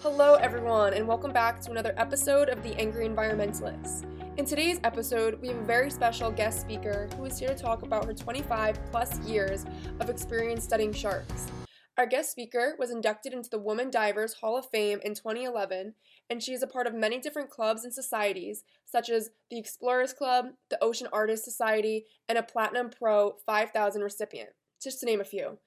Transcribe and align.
Hello, 0.00 0.36
everyone, 0.36 0.94
and 0.94 1.08
welcome 1.08 1.32
back 1.32 1.60
to 1.60 1.72
another 1.72 1.92
episode 1.96 2.50
of 2.50 2.62
The 2.62 2.72
Angry 2.78 3.08
Environmentalist. 3.08 4.04
In 4.36 4.44
today's 4.44 4.78
episode, 4.84 5.40
we 5.42 5.48
have 5.48 5.56
a 5.56 5.64
very 5.64 5.90
special 5.90 6.30
guest 6.30 6.60
speaker 6.60 7.08
who 7.16 7.24
is 7.24 7.36
here 7.36 7.48
to 7.48 7.56
talk 7.56 7.82
about 7.82 8.04
her 8.04 8.14
25 8.14 8.78
plus 8.92 9.18
years 9.26 9.66
of 9.98 10.08
experience 10.08 10.62
studying 10.62 10.92
sharks. 10.92 11.48
Our 11.96 12.06
guest 12.06 12.30
speaker 12.30 12.76
was 12.78 12.92
inducted 12.92 13.32
into 13.32 13.50
the 13.50 13.58
Women 13.58 13.90
Divers 13.90 14.34
Hall 14.34 14.56
of 14.56 14.70
Fame 14.70 15.00
in 15.02 15.14
2011, 15.14 15.94
and 16.30 16.40
she 16.40 16.52
is 16.52 16.62
a 16.62 16.68
part 16.68 16.86
of 16.86 16.94
many 16.94 17.18
different 17.18 17.50
clubs 17.50 17.82
and 17.82 17.92
societies, 17.92 18.62
such 18.84 19.10
as 19.10 19.30
the 19.50 19.58
Explorers 19.58 20.12
Club, 20.12 20.50
the 20.70 20.80
Ocean 20.80 21.08
Artists 21.12 21.44
Society, 21.44 22.06
and 22.28 22.38
a 22.38 22.44
Platinum 22.44 22.90
Pro 22.90 23.34
5000 23.44 24.00
recipient, 24.00 24.50
just 24.80 25.00
to 25.00 25.06
name 25.06 25.20
a 25.20 25.24
few. 25.24 25.58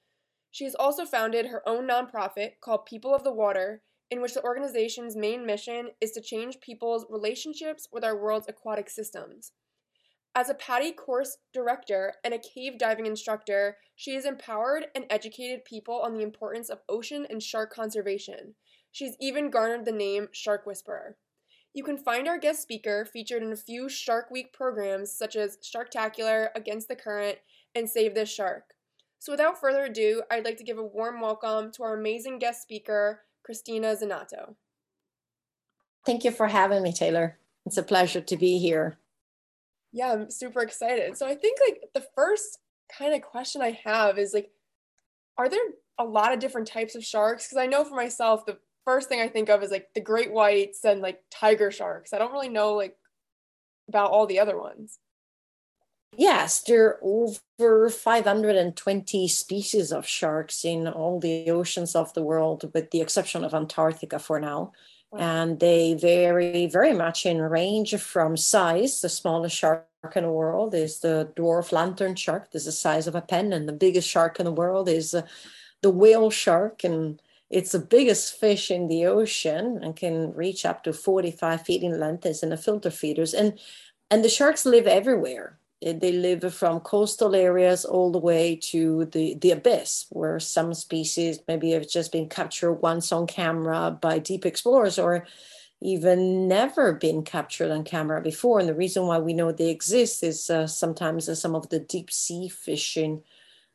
She 0.52 0.64
has 0.64 0.76
also 0.76 1.04
founded 1.04 1.48
her 1.48 1.68
own 1.68 1.86
nonprofit 1.86 2.62
called 2.62 2.86
People 2.86 3.14
of 3.14 3.26
the 3.26 3.34
Water, 3.34 3.82
in 4.12 4.22
which 4.22 4.34
the 4.34 4.44
organization's 4.44 5.16
main 5.16 5.46
mission 5.46 5.90
is 6.02 6.12
to 6.12 6.22
change 6.22 6.60
people's 6.60 7.06
relationships 7.10 7.88
with 7.92 8.04
our 8.04 8.16
world's 8.16 8.48
aquatic 8.50 8.90
systems. 8.90 9.54
As 10.36 10.50
a 10.50 10.54
PADI 10.54 10.92
course 10.92 11.38
director 11.54 12.14
and 12.24 12.34
a 12.34 12.40
cave 12.40 12.78
diving 12.78 13.06
instructor, 13.06 13.78
she 13.96 14.14
has 14.14 14.26
empowered 14.26 14.88
and 14.94 15.06
educated 15.10 15.66
people 15.66 16.02
on 16.02 16.14
the 16.14 16.24
importance 16.24 16.70
of 16.70 16.80
ocean 16.88 17.26
and 17.30 17.42
shark 17.42 17.74
conservation. 17.74 18.56
She's 18.92 19.16
even 19.20 19.50
garnered 19.50 19.86
the 19.86 19.92
name 19.92 20.28
Shark 20.32 20.66
Whisperer. 20.66 21.18
You 21.74 21.84
can 21.84 21.98
find 21.98 22.28
our 22.28 22.38
guest 22.38 22.62
speaker 22.62 23.06
featured 23.06 23.44
in 23.44 23.54
a 23.54 23.58
few 23.58 23.88
Shark 23.88 24.30
Week 24.30 24.52
programs 24.52 25.14
such 25.14 25.38
as 25.38 25.58
Sharktacular, 25.58 26.50
Against 26.54 26.90
the 26.90 26.98
Current, 26.98 27.38
and 27.74 27.90
Save 27.90 28.14
This 28.14 28.30
Shark. 28.30 28.74
So, 29.20 29.32
without 29.32 29.60
further 29.60 29.86
ado, 29.86 30.24
I'd 30.30 30.44
like 30.44 30.58
to 30.58 30.64
give 30.64 30.78
a 30.78 30.84
warm 30.84 31.22
welcome 31.22 31.72
to 31.74 31.84
our 31.84 31.98
amazing 31.98 32.40
guest 32.40 32.62
speaker, 32.62 33.22
Cristina 33.52 33.94
Zenato. 33.98 34.56
Thank 36.06 36.24
you 36.24 36.32
for 36.32 36.48
having 36.48 36.84
me, 36.84 36.94
Taylor. 36.94 37.38
It's 37.66 37.76
a 37.76 37.84
pleasure 37.84 38.22
to 38.22 38.38
be 38.38 38.60
here. 38.60 38.98
Yeah, 39.92 40.14
I'm 40.14 40.32
super 40.32 40.62
excited. 40.62 41.18
So 41.18 41.28
I 41.28 41.36
think 41.36 41.58
like 41.68 41.82
the 41.94 42.08
first 42.16 42.60
kind 42.98 43.14
of 43.14 43.22
question 43.22 43.62
I 43.62 43.78
have 43.84 44.18
is 44.18 44.34
like, 44.34 44.52
are 45.38 45.50
there 45.50 45.60
a 46.00 46.06
lot 46.06 46.32
of 46.32 46.40
different 46.40 46.70
types 46.70 46.96
of 46.96 47.04
sharks? 47.04 47.46
Because 47.46 47.58
I 47.58 47.66
know 47.68 47.84
for 47.84 47.96
myself, 47.96 48.46
the 48.46 48.58
first 48.86 49.10
thing 49.10 49.20
I 49.20 49.28
think 49.28 49.50
of 49.50 49.62
is 49.64 49.70
like 49.70 49.90
the 49.96 50.00
great 50.00 50.32
whites 50.32 50.86
and 50.86 51.02
like 51.02 51.20
tiger 51.30 51.72
sharks. 51.72 52.14
I 52.14 52.20
don't 52.20 52.32
really 52.32 52.48
know 52.48 52.76
like 52.76 52.96
about 53.90 54.12
all 54.12 54.28
the 54.28 54.40
other 54.40 54.58
ones. 54.58 54.98
Yes, 56.18 56.62
there 56.62 56.86
are 56.86 57.00
over 57.02 57.90
520 57.90 59.28
species 59.30 59.92
of 59.94 60.06
sharks 60.06 60.66
in 60.66 60.88
all 60.88 61.20
the 61.20 61.50
oceans 61.50 61.96
of 61.96 62.14
the 62.14 62.22
world, 62.22 62.70
with 62.74 62.92
the 62.92 63.02
exception 63.02 63.46
of 63.46 63.54
Antarctica 63.54 64.20
for 64.20 64.40
now. 64.40 64.74
Wow. 65.12 65.20
And 65.20 65.60
they 65.60 65.94
vary 65.94 66.68
very 66.68 66.94
much 66.94 67.26
in 67.26 67.42
range 67.42 67.96
from 67.96 68.36
size. 68.36 69.00
The 69.00 69.10
smallest 69.10 69.56
shark 69.56 69.88
in 70.16 70.24
the 70.24 70.32
world 70.32 70.74
is 70.74 71.00
the 71.00 71.32
dwarf 71.36 71.72
lantern 71.72 72.16
shark. 72.16 72.52
This 72.52 72.64
is 72.64 72.66
the 72.66 72.72
size 72.74 73.08
of 73.08 73.16
a 73.16 73.22
pen. 73.22 73.54
And 73.54 73.68
the 73.68 73.74
biggest 73.74 74.10
shark 74.10 74.40
in 74.40 74.46
the 74.46 74.52
world 74.52 74.90
is 74.90 75.14
uh, 75.14 75.26
the 75.82 75.90
whale 75.90 76.30
shark. 76.30 76.84
And 76.84 77.22
it's 77.50 77.72
the 77.72 77.80
biggest 77.80 78.38
fish 78.38 78.70
in 78.70 78.88
the 78.88 79.06
ocean 79.06 79.80
and 79.82 79.96
can 79.96 80.34
reach 80.34 80.66
up 80.66 80.84
to 80.84 80.94
45 80.94 81.62
feet 81.62 81.84
in 81.84 82.00
length. 82.00 82.26
It's 82.26 82.44
in 82.44 82.50
the 82.50 82.58
filter 82.58 82.92
feeders. 82.92 83.34
And, 83.34 83.58
and 84.10 84.26
the 84.26 84.30
sharks 84.30 84.66
live 84.66 84.88
everywhere 84.88 85.58
they 85.82 86.12
live 86.12 86.54
from 86.54 86.80
coastal 86.80 87.36
areas 87.36 87.86
all 87.86 88.12
the 88.12 88.20
way 88.20 88.56
to 88.56 89.06
the, 89.06 89.36
the 89.36 89.52
abyss, 89.52 90.06
where 90.10 90.40
some 90.40 90.74
species 90.74 91.40
maybe 91.48 91.72
have 91.72 91.90
just 91.90 92.12
been 92.12 92.30
captured 92.30 92.74
once 92.74 93.12
on 93.12 93.26
camera 93.26 93.98
by 94.00 94.20
deep 94.20 94.46
explorers 94.46 95.00
or 95.00 95.26
even 95.82 96.48
never 96.48 96.94
been 96.94 97.24
captured 97.24 97.72
on 97.72 97.84
camera 97.84 98.22
before. 98.22 98.60
And 98.60 98.70
the 98.70 98.76
reason 98.76 99.08
why 99.08 99.18
we 99.18 99.34
know 99.34 99.52
they 99.52 99.70
exist 99.70 100.24
is 100.24 100.50
uh, 100.50 100.68
sometimes 100.68 101.28
uh, 101.28 101.34
some 101.34 101.56
of 101.56 101.70
the 101.70 101.80
deep 101.80 102.12
sea 102.12 102.48
fishing 102.48 103.24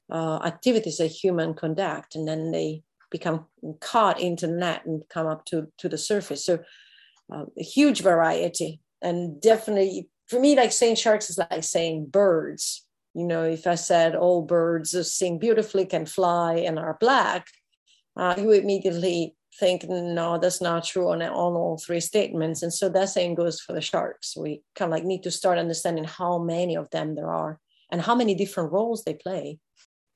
uh, 0.09 0.39
activities 0.45 0.99
that 0.99 1.09
human 1.09 1.55
conduct, 1.55 2.15
and 2.15 2.29
then 2.29 2.53
they 2.53 2.85
become 3.11 3.47
caught 3.81 4.21
into 4.21 4.47
net 4.47 4.87
and 4.87 5.03
come 5.09 5.27
up 5.27 5.45
to, 5.47 5.67
to 5.79 5.89
the 5.89 5.99
surface. 5.99 6.45
So 6.45 6.61
uh, 7.33 7.47
a 7.59 7.63
huge 7.63 8.03
variety 8.03 8.81
and 9.03 9.41
definitely 9.41 10.09
for 10.29 10.41
me, 10.41 10.57
like 10.57 10.73
saying 10.73 10.97
sharks 10.97 11.31
is 11.31 11.39
like 11.39 11.65
saying 11.65 12.07
birds. 12.07 12.85
You 13.15 13.25
know, 13.25 13.45
if 13.45 13.67
I 13.67 13.77
said 13.77 14.15
all 14.15 14.43
birds 14.43 14.95
sing 15.13 15.39
beautifully, 15.39 15.87
can 15.87 16.05
fly, 16.05 16.57
and 16.57 16.79
are 16.79 16.99
black, 17.01 17.47
uh, 18.17 18.35
you 18.37 18.53
immediately 18.53 19.35
think, 19.59 19.85
no, 19.89 20.39
that's 20.39 20.61
not 20.61 20.85
true 20.85 21.11
on, 21.11 21.23
on 21.23 21.33
all 21.33 21.79
three 21.79 22.01
statements. 22.01 22.63
And 22.63 22.73
so 22.73 22.89
that 22.91 23.09
same 23.09 23.35
goes 23.35 23.61
for 23.61 23.73
the 23.73 23.81
sharks. 23.81 24.37
We 24.37 24.63
kind 24.75 24.91
of 24.91 24.93
like 24.93 25.05
need 25.05 25.23
to 25.23 25.31
start 25.31 25.59
understanding 25.59 26.05
how 26.05 26.39
many 26.39 26.77
of 26.77 26.91
them 26.91 27.15
there 27.15 27.31
are 27.31 27.59
and 27.91 28.01
how 28.01 28.15
many 28.15 28.35
different 28.35 28.73
roles 28.73 29.05
they 29.05 29.15
play. 29.15 29.59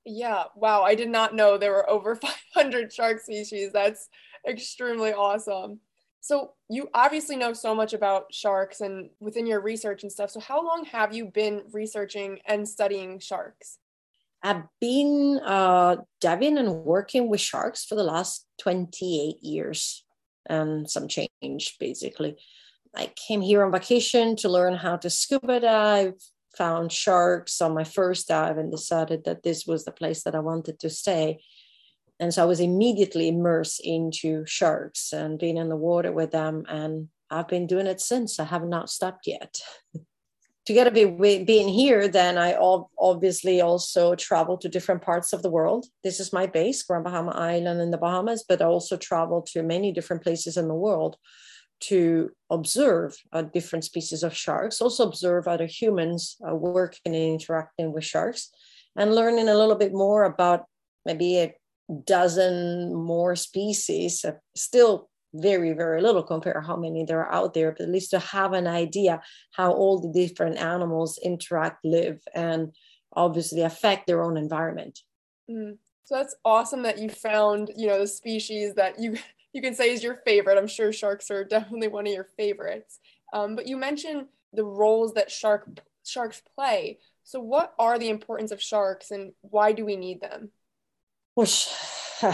Yeah, 0.04 0.44
wow. 0.54 0.82
I 0.82 0.94
did 0.94 1.08
not 1.08 1.34
know 1.34 1.56
there 1.56 1.72
were 1.72 1.88
over 1.88 2.16
500 2.54 2.92
shark 2.92 3.20
species. 3.20 3.72
That's 3.72 4.08
extremely 4.48 5.12
awesome. 5.12 5.80
So 6.20 6.52
you 6.68 6.88
obviously 6.94 7.36
know 7.36 7.52
so 7.52 7.74
much 7.74 7.92
about 7.92 8.32
sharks 8.32 8.80
and 8.80 9.10
within 9.20 9.46
your 9.46 9.60
research 9.60 10.02
and 10.02 10.12
stuff. 10.12 10.30
So 10.30 10.40
how 10.40 10.64
long 10.64 10.84
have 10.86 11.14
you 11.14 11.26
been 11.26 11.62
researching 11.72 12.40
and 12.46 12.68
studying 12.68 13.18
sharks? 13.20 13.78
I've 14.42 14.64
been 14.80 15.40
uh, 15.44 15.96
diving 16.20 16.58
and 16.58 16.84
working 16.84 17.28
with 17.28 17.40
sharks 17.40 17.84
for 17.84 17.94
the 17.94 18.04
last 18.04 18.46
28 18.60 19.42
years 19.42 20.04
and 20.48 20.88
some 20.90 21.08
change, 21.08 21.76
basically. 21.78 22.36
I 22.94 23.12
came 23.28 23.40
here 23.40 23.64
on 23.64 23.72
vacation 23.72 24.36
to 24.36 24.48
learn 24.48 24.74
how 24.74 24.96
to 24.96 25.10
scuba 25.10 25.60
dive, 25.60 26.14
found 26.56 26.90
sharks 26.90 27.60
on 27.60 27.74
my 27.74 27.84
first 27.84 28.28
dive, 28.28 28.58
and 28.58 28.70
decided 28.70 29.24
that 29.24 29.42
this 29.42 29.66
was 29.66 29.84
the 29.84 29.92
place 29.92 30.22
that 30.24 30.34
I 30.34 30.40
wanted 30.40 30.80
to 30.80 30.90
stay 30.90 31.40
and 32.20 32.34
so 32.34 32.42
I 32.42 32.46
was 32.46 32.60
immediately 32.60 33.28
immersed 33.28 33.80
into 33.82 34.44
sharks 34.44 35.14
and 35.14 35.38
being 35.38 35.56
in 35.56 35.70
the 35.70 35.76
water 35.76 36.12
with 36.12 36.32
them. 36.32 36.66
And 36.68 37.08
I've 37.30 37.48
been 37.48 37.66
doing 37.66 37.86
it 37.86 38.00
since. 38.00 38.38
I 38.38 38.44
have 38.44 38.64
not 38.64 38.90
stopped 38.90 39.26
yet. 39.26 39.58
Together 40.66 40.90
be, 40.90 41.42
being 41.42 41.68
here, 41.68 42.06
then 42.06 42.36
I 42.36 42.54
obviously 42.54 43.62
also 43.62 44.14
travel 44.14 44.58
to 44.58 44.68
different 44.68 45.00
parts 45.00 45.32
of 45.32 45.42
the 45.42 45.50
world. 45.50 45.86
This 46.04 46.20
is 46.20 46.34
my 46.34 46.46
base, 46.46 46.82
Grand 46.82 47.02
Bahama 47.02 47.32
Island 47.32 47.80
in 47.80 47.90
the 47.90 47.98
Bahamas, 47.98 48.44
but 48.46 48.60
I 48.60 48.66
also 48.66 48.98
travel 48.98 49.42
to 49.48 49.62
many 49.62 49.90
different 49.90 50.22
places 50.22 50.58
in 50.58 50.68
the 50.68 50.74
world 50.74 51.16
to 51.80 52.30
observe 52.50 53.16
uh, 53.32 53.42
different 53.42 53.86
species 53.86 54.22
of 54.22 54.36
sharks, 54.36 54.82
also 54.82 55.08
observe 55.08 55.48
other 55.48 55.66
humans 55.66 56.36
uh, 56.46 56.54
working 56.54 57.00
and 57.06 57.14
interacting 57.16 57.92
with 57.92 58.04
sharks, 58.04 58.50
and 58.94 59.14
learning 59.14 59.48
a 59.48 59.54
little 59.54 59.76
bit 59.76 59.94
more 59.94 60.24
about 60.24 60.66
maybe 61.06 61.38
a 61.38 61.54
dozen 62.04 62.94
more 62.94 63.36
species, 63.36 64.24
uh, 64.24 64.32
still 64.54 65.08
very, 65.34 65.72
very 65.72 66.02
little 66.02 66.22
compared 66.22 66.56
to 66.56 66.66
how 66.66 66.76
many 66.76 67.04
there 67.04 67.20
are 67.20 67.32
out 67.32 67.54
there, 67.54 67.72
but 67.72 67.82
at 67.82 67.90
least 67.90 68.10
to 68.10 68.18
have 68.18 68.52
an 68.52 68.66
idea 68.66 69.20
how 69.52 69.72
all 69.72 70.00
the 70.00 70.12
different 70.12 70.58
animals 70.58 71.18
interact, 71.22 71.84
live, 71.84 72.20
and 72.34 72.72
obviously 73.14 73.62
affect 73.62 74.06
their 74.06 74.22
own 74.22 74.36
environment. 74.36 74.98
Mm. 75.50 75.78
So 76.04 76.16
that's 76.16 76.34
awesome 76.44 76.82
that 76.82 76.98
you 76.98 77.08
found, 77.08 77.70
you 77.76 77.86
know, 77.86 77.98
the 77.98 78.06
species 78.06 78.74
that 78.74 78.98
you 78.98 79.16
you 79.52 79.60
can 79.60 79.74
say 79.74 79.90
is 79.90 80.02
your 80.02 80.16
favorite. 80.24 80.58
I'm 80.58 80.68
sure 80.68 80.92
sharks 80.92 81.30
are 81.30 81.44
definitely 81.56 81.88
one 81.88 82.06
of 82.06 82.12
your 82.12 82.28
favorites. 82.36 82.98
Um, 83.32 83.56
but 83.56 83.66
you 83.66 83.76
mentioned 83.76 84.26
the 84.52 84.64
roles 84.64 85.14
that 85.14 85.30
shark 85.30 85.68
sharks 86.04 86.42
play. 86.56 86.98
So 87.22 87.40
what 87.40 87.74
are 87.78 87.98
the 87.98 88.08
importance 88.08 88.50
of 88.50 88.60
sharks 88.60 89.12
and 89.12 89.32
why 89.42 89.72
do 89.72 89.84
we 89.84 89.94
need 89.96 90.20
them? 90.20 90.50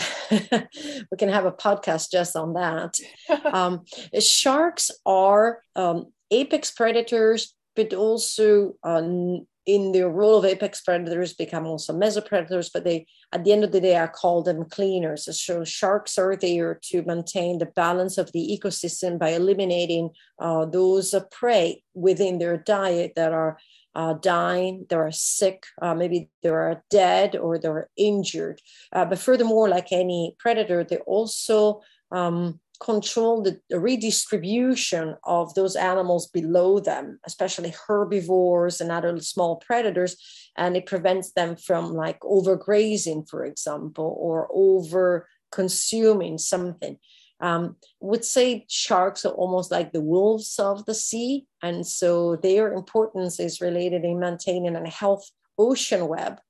we 1.11 1.17
can 1.19 1.29
have 1.29 1.45
a 1.45 1.53
podcast 1.53 2.11
just 2.11 2.37
on 2.37 2.55
that. 2.55 2.99
um, 3.55 3.85
sharks 4.21 4.91
are 5.05 5.61
um, 5.77 6.07
apex 6.31 6.71
predators, 6.71 7.55
but 7.75 7.95
also 7.95 8.75
um, 8.83 9.47
in 9.67 9.91
the 9.91 10.09
role 10.09 10.39
of 10.39 10.45
apex 10.45 10.81
predators 10.81 11.35
become 11.35 11.67
also 11.67 11.93
mesopredators, 11.93 12.71
but 12.73 12.85
they 12.85 13.07
at 13.33 13.45
the 13.45 13.53
end 13.53 13.65
of 13.65 13.73
the 13.73 13.81
day 13.81 13.97
I 13.97 14.07
call 14.07 14.43
them 14.43 14.65
cleaners. 14.65 15.29
So 15.41 15.65
sharks 15.65 16.19
are 16.19 16.37
there 16.37 16.79
to 16.85 17.03
maintain 17.03 17.59
the 17.59 17.67
balance 17.67 18.17
of 18.17 18.31
the 18.33 18.59
ecosystem 18.59 19.19
by 19.19 19.31
eliminating 19.31 20.11
uh, 20.41 20.67
those 20.67 21.15
prey 21.33 21.83
within 21.95 22.39
their 22.39 22.57
diet 22.57 23.13
that 23.17 23.33
are 23.33 23.59
uh, 23.97 24.13
dying, 24.13 24.85
there 24.91 25.07
are 25.07 25.11
sick, 25.11 25.65
uh, 25.81 25.95
maybe 25.95 26.29
there 26.43 26.61
are 26.61 26.85
dead 26.91 27.35
or 27.35 27.59
they're 27.59 27.89
injured. 27.97 28.61
Uh, 28.93 29.07
but 29.07 29.19
furthermore, 29.19 29.71
like 29.71 29.91
any 29.91 30.37
predator, 30.39 30.85
they 30.85 30.99
also 30.99 31.81
um, 32.13 32.61
control 32.79 33.43
the, 33.43 33.59
the, 33.71 33.81
redistribution 33.81 35.17
of 35.25 35.55
those 35.55 35.77
animals 35.77 36.27
below 36.27 36.79
them, 36.79 37.19
especially 37.25 37.75
herbivores 37.87 38.83
and 38.83 38.93
other 38.93 39.19
small 39.21 39.57
predators, 39.57 40.15
and 40.59 40.77
it 40.77 40.85
prevents 40.85 41.33
them 41.33 41.57
from 41.57 41.95
like 41.95 42.21
overgrazing, 42.21 43.27
for 43.27 43.47
example, 43.47 44.15
or 44.21 44.47
over 44.53 45.27
consuming 45.51 46.37
something. 46.37 46.99
Um, 47.41 47.77
would 48.01 48.25
say 48.25 48.65
sharks 48.69 49.25
are 49.25 49.35
almost 49.35 49.71
like 49.71 49.93
the 49.93 50.01
wolves 50.01 50.59
of 50.59 50.85
the 50.87 50.95
sea. 50.95 51.47
And 51.63 51.87
so 51.87 52.37
their 52.37 52.73
importance 52.73 53.39
is 53.39 53.61
related 53.61 54.05
in 54.05 54.19
maintaining 54.19 54.75
a 54.75 54.89
health 54.89 55.31
ocean 55.59 56.09
web, 56.09 56.41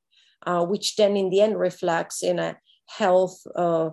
uh, 0.47 0.65
which 0.65 0.97
then 0.97 1.17
in 1.17 1.31
the 1.31 1.41
end 1.41 1.59
reflects 1.59 2.23
in 2.23 2.39
a 2.39 2.57
health 2.87 3.41
uh, 3.57 3.91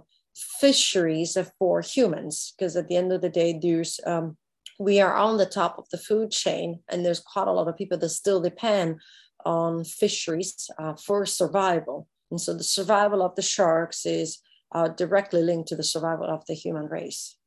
fisheries 0.60 1.38
for 1.58 1.82
humans. 1.82 2.54
Because 2.58 2.76
at 2.76 2.88
the 2.88 2.98
end 2.98 3.12
of 3.12 3.22
the 3.22 3.30
day, 3.30 3.58
there's 3.60 4.00
um, 4.06 4.38
we 4.80 5.00
are 5.00 5.16
on 5.16 5.38
the 5.38 5.46
top 5.46 5.78
of 5.78 5.88
the 5.90 5.98
food 5.98 6.32
chain, 6.32 6.80
and 6.90 7.06
there's 7.06 7.20
quite 7.20 7.48
a 7.48 7.52
lot 7.52 7.68
of 7.68 7.78
people 7.78 7.98
that 7.98 8.10
still 8.10 8.42
depend 8.42 9.00
on 9.46 9.84
fisheries 9.84 10.70
uh, 10.80 10.94
for 10.96 11.26
survival. 11.26 12.08
And 12.32 12.42
so 12.42 12.54
the 12.54 12.64
survival 12.64 13.22
of 13.22 13.36
the 13.36 13.42
sharks 13.42 14.06
is 14.06 14.40
uh, 14.74 14.88
directly 14.90 15.42
linked 15.42 15.70
to 15.70 15.76
the 15.76 15.84
survival 15.84 16.26
of 16.26 16.46
the 16.48 16.54
human 16.54 16.88
race. 16.88 17.38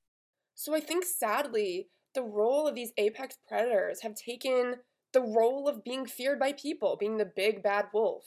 So 0.54 0.74
I 0.74 0.80
think 0.80 1.04
sadly, 1.04 1.88
the 2.14 2.22
role 2.22 2.66
of 2.66 2.74
these 2.74 2.92
apex 2.96 3.36
predators 3.46 4.00
have 4.02 4.14
taken 4.14 4.76
the 5.12 5.20
role 5.20 5.68
of 5.68 5.84
being 5.84 6.06
feared 6.06 6.38
by 6.38 6.52
people, 6.52 6.96
being 6.98 7.18
the 7.18 7.30
big 7.36 7.62
bad 7.62 7.86
wolf. 7.92 8.24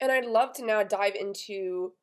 And 0.00 0.12
I'd 0.12 0.26
love 0.26 0.52
to 0.54 0.64
now 0.64 0.82
dive 0.82 1.14
into, 1.14 1.94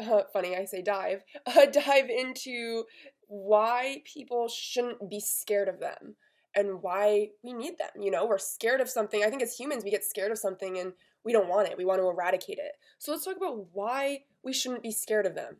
uh, 0.00 0.22
funny 0.32 0.56
I 0.56 0.64
say 0.64 0.82
dive, 0.82 1.22
uh, 1.46 1.66
dive 1.66 2.08
into 2.08 2.84
why 3.28 4.02
people 4.04 4.48
shouldn't 4.48 5.10
be 5.10 5.20
scared 5.20 5.68
of 5.68 5.80
them 5.80 6.16
and 6.54 6.82
why 6.82 7.28
we 7.42 7.52
need 7.52 7.78
them. 7.78 8.02
You 8.02 8.10
know, 8.10 8.26
we're 8.26 8.38
scared 8.38 8.80
of 8.80 8.88
something. 8.88 9.24
I 9.24 9.30
think 9.30 9.42
as 9.42 9.54
humans, 9.54 9.84
we 9.84 9.90
get 9.90 10.04
scared 10.04 10.30
of 10.30 10.38
something 10.38 10.78
and 10.78 10.92
we 11.24 11.32
don't 11.32 11.48
want 11.48 11.68
it. 11.68 11.78
We 11.78 11.84
want 11.84 12.00
to 12.00 12.08
eradicate 12.08 12.58
it. 12.58 12.72
So 12.98 13.12
let's 13.12 13.24
talk 13.24 13.36
about 13.36 13.68
why 13.72 14.24
we 14.42 14.52
shouldn't 14.52 14.82
be 14.82 14.92
scared 14.92 15.26
of 15.26 15.34
them. 15.34 15.58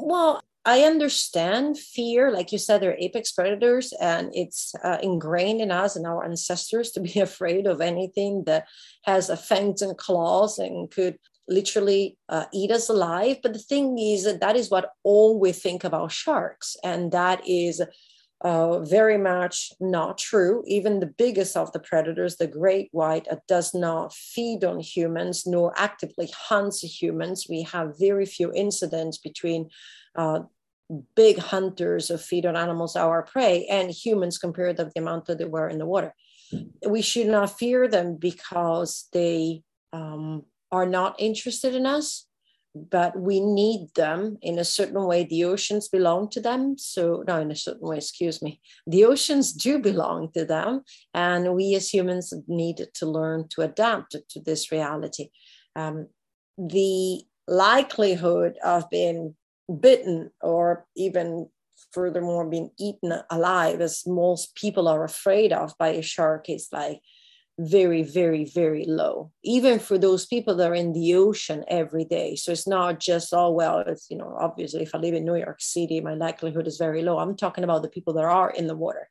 Well, 0.00 0.42
I 0.64 0.82
understand 0.82 1.78
fear. 1.78 2.30
Like 2.30 2.52
you 2.52 2.58
said, 2.58 2.82
they're 2.82 2.98
apex 2.98 3.32
predators, 3.32 3.92
and 4.00 4.30
it's 4.34 4.74
uh, 4.84 4.98
ingrained 5.02 5.60
in 5.60 5.70
us 5.70 5.96
and 5.96 6.06
our 6.06 6.24
ancestors 6.24 6.90
to 6.92 7.00
be 7.00 7.20
afraid 7.28 7.66
of 7.66 7.80
anything 7.80 8.44
that 8.44 8.66
has 9.04 9.30
a 9.30 9.36
fangs 9.36 9.82
and 9.82 9.96
claws 9.96 10.58
and 10.58 10.90
could 10.90 11.18
literally 11.48 12.18
uh, 12.28 12.44
eat 12.52 12.70
us 12.70 12.90
alive. 12.90 13.38
But 13.42 13.54
the 13.54 13.58
thing 13.58 13.98
is 13.98 14.24
that 14.24 14.40
that 14.40 14.56
is 14.56 14.70
what 14.70 14.90
all 15.04 15.40
we 15.40 15.52
think 15.52 15.84
about 15.84 16.12
sharks, 16.12 16.76
and 16.84 17.12
that 17.12 17.40
is 17.46 17.80
uh, 18.42 18.78
very 18.80 19.18
much 19.18 19.72
not 19.80 20.18
true. 20.18 20.62
Even 20.66 21.00
the 21.00 21.06
biggest 21.06 21.56
of 21.56 21.72
the 21.72 21.80
predators, 21.80 22.36
the 22.36 22.46
great 22.46 22.88
white, 22.92 23.26
uh, 23.28 23.36
does 23.48 23.74
not 23.74 24.14
feed 24.14 24.62
on 24.64 24.78
humans 24.78 25.46
nor 25.46 25.72
actively 25.76 26.30
hunts 26.48 26.80
humans. 26.80 27.46
We 27.48 27.62
have 27.62 27.98
very 27.98 28.26
few 28.26 28.52
incidents 28.52 29.18
between 29.18 29.70
uh, 30.14 30.40
big 31.16 31.38
hunters 31.38 32.10
of 32.10 32.22
feed 32.22 32.46
on 32.46 32.56
animals, 32.56 32.96
our 32.96 33.22
prey, 33.22 33.66
and 33.66 33.90
humans 33.90 34.38
compared 34.38 34.76
to 34.76 34.84
the 34.84 35.00
amount 35.00 35.26
that 35.26 35.38
they 35.38 35.44
were 35.44 35.68
in 35.68 35.78
the 35.78 35.86
water. 35.86 36.14
We 36.88 37.02
should 37.02 37.26
not 37.26 37.58
fear 37.58 37.88
them 37.88 38.16
because 38.16 39.08
they 39.12 39.62
um, 39.92 40.44
are 40.70 40.86
not 40.86 41.16
interested 41.18 41.74
in 41.74 41.86
us 41.86 42.27
but 42.90 43.18
we 43.18 43.40
need 43.40 43.88
them 43.94 44.38
in 44.42 44.58
a 44.58 44.64
certain 44.64 45.04
way. 45.04 45.24
The 45.24 45.44
oceans 45.44 45.88
belong 45.88 46.28
to 46.30 46.40
them. 46.40 46.76
So, 46.78 47.24
no, 47.26 47.40
in 47.40 47.50
a 47.50 47.56
certain 47.56 47.88
way, 47.88 47.96
excuse 47.96 48.42
me. 48.42 48.60
The 48.86 49.04
oceans 49.04 49.52
do 49.52 49.78
belong 49.78 50.30
to 50.32 50.44
them. 50.44 50.82
And 51.14 51.54
we 51.54 51.74
as 51.74 51.92
humans 51.92 52.32
need 52.46 52.86
to 52.94 53.06
learn 53.06 53.48
to 53.50 53.62
adapt 53.62 54.16
to 54.30 54.40
this 54.40 54.70
reality. 54.72 55.30
Um, 55.76 56.08
the 56.56 57.22
likelihood 57.46 58.56
of 58.64 58.90
being 58.90 59.34
bitten 59.80 60.30
or 60.40 60.86
even 60.96 61.48
furthermore 61.92 62.48
being 62.48 62.70
eaten 62.78 63.14
alive, 63.30 63.80
as 63.80 64.06
most 64.06 64.54
people 64.54 64.88
are 64.88 65.04
afraid 65.04 65.52
of 65.52 65.74
by 65.78 65.88
a 65.88 66.02
shark, 66.02 66.48
is 66.48 66.68
like 66.72 67.00
very, 67.58 68.02
very, 68.02 68.44
very 68.44 68.84
low, 68.86 69.32
even 69.42 69.80
for 69.80 69.98
those 69.98 70.26
people 70.26 70.54
that 70.54 70.70
are 70.70 70.74
in 70.74 70.92
the 70.92 71.14
ocean 71.14 71.64
every 71.66 72.04
day. 72.04 72.36
So 72.36 72.52
it's 72.52 72.68
not 72.68 73.00
just, 73.00 73.30
oh, 73.32 73.50
well, 73.50 73.80
it's, 73.80 74.06
you 74.10 74.16
know, 74.16 74.36
obviously, 74.38 74.82
if 74.82 74.94
I 74.94 74.98
live 74.98 75.14
in 75.14 75.24
New 75.24 75.34
York 75.34 75.60
City, 75.60 76.00
my 76.00 76.14
likelihood 76.14 76.68
is 76.68 76.78
very 76.78 77.02
low. 77.02 77.18
I'm 77.18 77.36
talking 77.36 77.64
about 77.64 77.82
the 77.82 77.88
people 77.88 78.14
that 78.14 78.24
are 78.24 78.50
in 78.50 78.68
the 78.68 78.76
water. 78.76 79.10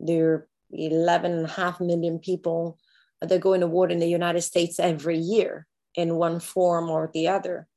There 0.00 0.32
are 0.32 0.48
11 0.72 1.32
and 1.32 1.44
a 1.44 1.50
half 1.50 1.78
million 1.78 2.18
people 2.18 2.78
that 3.20 3.40
go 3.40 3.52
in 3.52 3.60
the 3.60 3.66
water 3.66 3.92
in 3.92 4.00
the 4.00 4.08
United 4.08 4.42
States 4.42 4.80
every 4.80 5.18
year 5.18 5.66
in 5.94 6.16
one 6.16 6.40
form 6.40 6.88
or 6.88 7.10
the 7.12 7.28
other. 7.28 7.68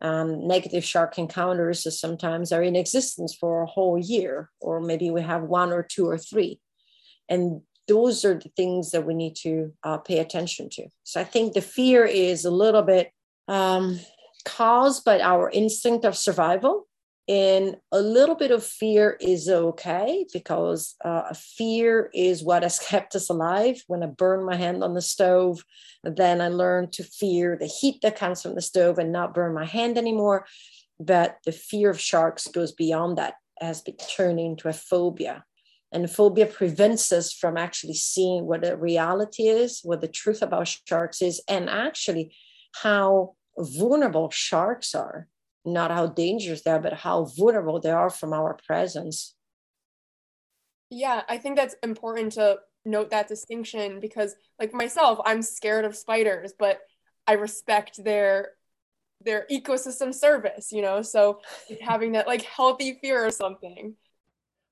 Um, 0.00 0.48
negative 0.48 0.84
shark 0.84 1.16
encounters 1.18 1.86
sometimes 1.98 2.50
are 2.50 2.62
in 2.62 2.74
existence 2.74 3.32
for 3.32 3.62
a 3.62 3.66
whole 3.66 3.96
year, 3.96 4.50
or 4.60 4.80
maybe 4.80 5.10
we 5.12 5.22
have 5.22 5.44
one 5.44 5.72
or 5.72 5.84
two 5.84 6.08
or 6.08 6.18
three. 6.18 6.60
And 7.28 7.62
those 7.88 8.24
are 8.24 8.34
the 8.34 8.50
things 8.56 8.90
that 8.90 9.06
we 9.06 9.14
need 9.14 9.36
to 9.36 9.72
uh, 9.82 9.98
pay 9.98 10.18
attention 10.18 10.68
to. 10.70 10.86
So 11.04 11.20
I 11.20 11.24
think 11.24 11.52
the 11.52 11.60
fear 11.60 12.04
is 12.04 12.44
a 12.44 12.50
little 12.50 12.82
bit 12.82 13.10
um, 13.48 13.98
caused 14.44 15.04
by 15.04 15.20
our 15.20 15.50
instinct 15.50 16.04
of 16.04 16.16
survival. 16.16 16.88
And 17.28 17.76
a 17.92 18.00
little 18.00 18.34
bit 18.34 18.50
of 18.50 18.64
fear 18.64 19.16
is 19.20 19.48
okay 19.48 20.26
because 20.32 20.96
uh, 21.04 21.32
fear 21.34 22.10
is 22.12 22.42
what 22.42 22.64
has 22.64 22.78
kept 22.90 23.14
us 23.14 23.30
alive. 23.30 23.82
When 23.86 24.02
I 24.02 24.06
burn 24.06 24.44
my 24.44 24.56
hand 24.56 24.82
on 24.82 24.94
the 24.94 25.02
stove, 25.02 25.64
then 26.02 26.40
I 26.40 26.48
learned 26.48 26.92
to 26.94 27.04
fear 27.04 27.56
the 27.56 27.66
heat 27.66 28.00
that 28.02 28.16
comes 28.16 28.42
from 28.42 28.54
the 28.54 28.60
stove 28.60 28.98
and 28.98 29.12
not 29.12 29.34
burn 29.34 29.54
my 29.54 29.64
hand 29.64 29.98
anymore. 29.98 30.46
But 30.98 31.38
the 31.44 31.52
fear 31.52 31.90
of 31.90 32.00
sharks 32.00 32.48
goes 32.48 32.72
beyond 32.72 33.18
that, 33.18 33.34
has 33.60 33.82
been 33.82 33.96
turned 33.96 34.40
into 34.40 34.68
a 34.68 34.72
phobia 34.72 35.44
and 35.92 36.10
phobia 36.10 36.46
prevents 36.46 37.12
us 37.12 37.32
from 37.32 37.56
actually 37.56 37.94
seeing 37.94 38.46
what 38.46 38.62
the 38.62 38.76
reality 38.76 39.44
is, 39.44 39.80
what 39.84 40.00
the 40.00 40.08
truth 40.08 40.40
about 40.42 40.68
sharks 40.88 41.20
is, 41.20 41.42
and 41.48 41.68
actually 41.68 42.34
how 42.82 43.34
vulnerable 43.58 44.30
sharks 44.30 44.94
are. 44.94 45.28
Not 45.64 45.90
how 45.90 46.06
dangerous 46.06 46.62
they 46.62 46.70
are, 46.72 46.80
but 46.80 46.94
how 46.94 47.26
vulnerable 47.26 47.78
they 47.78 47.90
are 47.90 48.10
from 48.10 48.32
our 48.32 48.58
presence. 48.66 49.34
Yeah, 50.90 51.22
I 51.28 51.38
think 51.38 51.56
that's 51.56 51.76
important 51.82 52.32
to 52.32 52.58
note 52.84 53.10
that 53.10 53.28
distinction 53.28 54.00
because, 54.00 54.34
like 54.58 54.74
myself, 54.74 55.20
I'm 55.24 55.42
scared 55.42 55.84
of 55.84 55.94
spiders, 55.94 56.52
but 56.58 56.80
I 57.26 57.34
respect 57.34 58.02
their 58.02 58.52
their 59.24 59.46
ecosystem 59.50 60.12
service, 60.12 60.72
you 60.72 60.82
know. 60.82 61.02
So 61.02 61.40
having 61.80 62.12
that 62.12 62.26
like 62.26 62.42
healthy 62.42 62.98
fear 63.00 63.24
or 63.24 63.30
something. 63.30 63.94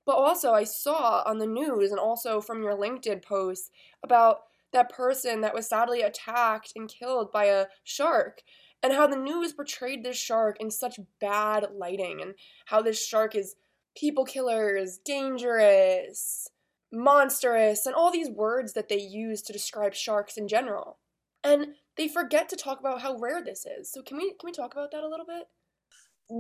But 0.07 0.17
also, 0.17 0.53
I 0.53 0.65
saw 0.65 1.23
on 1.27 1.39
the 1.39 1.47
news 1.47 1.91
and 1.91 2.01
also 2.01 2.41
from 2.41 2.63
your 2.63 2.77
LinkedIn 2.77 3.23
post 3.23 3.71
about 4.03 4.41
that 4.73 4.89
person 4.89 5.41
that 5.41 5.55
was 5.55 5.69
sadly 5.69 6.03
attacked 6.03 6.73
and 6.77 6.89
killed 6.89 7.33
by 7.33 7.47
a 7.47 7.67
shark 7.85 8.43
and 8.83 8.93
how 8.93 9.07
the 9.07 9.17
news 9.17 9.53
portrayed 9.53 10.05
this 10.05 10.17
shark 10.17 10.57
in 10.61 10.71
such 10.71 10.99
bad 11.21 11.67
lighting 11.77 12.21
and 12.21 12.35
how 12.67 12.81
this 12.81 13.05
shark 13.05 13.35
is 13.35 13.57
people 13.97 14.25
killers, 14.25 14.99
dangerous, 14.99 16.49
monstrous, 16.93 17.87
and 17.87 17.95
all 17.95 18.11
these 18.11 18.31
words 18.31 18.73
that 18.73 18.89
they 18.89 19.01
use 19.01 19.43
to 19.43 19.53
describe 19.53 19.95
sharks 19.95 20.37
in 20.37 20.49
general. 20.49 20.99
And 21.43 21.75
they 21.97 22.09
forget 22.09 22.49
to 22.51 22.57
talk 22.57 22.81
about 22.81 23.03
how 23.03 23.19
rare 23.19 23.43
this 23.43 23.67
is. 23.67 23.91
So 23.93 24.03
can 24.03 24.17
we 24.17 24.31
can 24.31 24.47
we 24.47 24.53
talk 24.53 24.73
about 24.73 24.91
that 24.93 25.05
a 25.05 25.09
little 25.09 25.27
bit? 25.27 25.49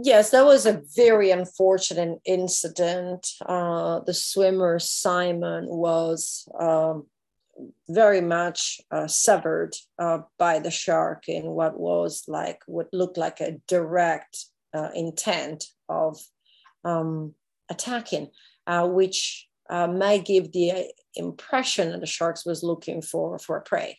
Yes, 0.03 0.31
that 0.31 0.45
was 0.45 0.67
a 0.67 0.83
very 0.97 1.31
unfortunate 1.31 2.21
incident. 2.25 3.27
Uh, 3.45 4.01
the 4.01 4.15
swimmer 4.15 4.79
Simon 4.79 5.67
was 5.69 6.49
um, 6.59 7.07
very 7.89 8.21
much 8.21 8.81
uh, 8.91 9.07
severed 9.07 9.75
uh, 9.99 10.19
by 10.39 10.59
the 10.59 10.71
shark 10.71 11.29
in 11.29 11.45
what 11.45 11.79
was 11.79 12.25
like 12.29 12.63
what 12.67 12.89
looked 12.93 13.19
like 13.19 13.41
a 13.41 13.59
direct 13.67 14.47
uh, 14.73 14.89
intent 14.95 15.65
of 15.89 16.19
um, 16.85 17.35
attacking, 17.69 18.29
uh, 18.67 18.87
which 18.87 19.49
uh, 19.69 19.87
may 19.87 20.19
give 20.19 20.53
the 20.53 20.93
impression 21.15 21.91
that 21.91 22.01
the 22.01 22.07
sharks 22.07 22.47
was 22.47 22.63
looking 22.63 23.03
for 23.03 23.39
for 23.39 23.57
a 23.57 23.63
prey 23.63 23.99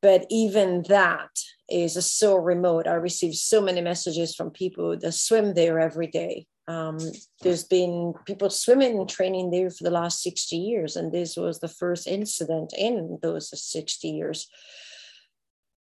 but 0.00 0.26
even 0.30 0.82
that 0.88 1.30
is 1.68 1.94
so 2.06 2.36
remote. 2.36 2.86
I 2.86 2.94
receive 2.94 3.34
so 3.34 3.60
many 3.60 3.80
messages 3.80 4.34
from 4.34 4.50
people 4.50 4.96
that 4.98 5.12
swim 5.12 5.54
there 5.54 5.78
every 5.78 6.06
day. 6.06 6.46
Um, 6.68 6.98
there's 7.40 7.64
been 7.64 8.14
people 8.24 8.50
swimming 8.50 8.98
and 8.98 9.08
training 9.08 9.50
there 9.50 9.70
for 9.70 9.84
the 9.84 9.90
last 9.90 10.22
60 10.22 10.56
years, 10.56 10.96
and 10.96 11.10
this 11.10 11.36
was 11.36 11.58
the 11.58 11.68
first 11.68 12.06
incident 12.06 12.72
in 12.76 13.18
those 13.22 13.50
60 13.50 14.08
years. 14.08 14.48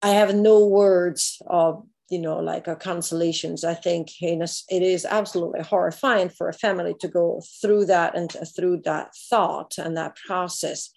I 0.02 0.10
have 0.10 0.34
no 0.34 0.66
words 0.66 1.42
of 1.46 1.84
you 2.08 2.18
know 2.18 2.38
like 2.38 2.66
a 2.66 2.74
consolations 2.74 3.64
i 3.64 3.74
think 3.74 4.08
it 4.22 4.82
is 4.82 5.04
absolutely 5.04 5.60
horrifying 5.60 6.28
for 6.30 6.48
a 6.48 6.54
family 6.54 6.94
to 7.00 7.08
go 7.08 7.42
through 7.60 7.84
that 7.84 8.16
and 8.16 8.34
through 8.56 8.80
that 8.84 9.10
thought 9.28 9.74
and 9.76 9.96
that 9.96 10.16
process 10.26 10.90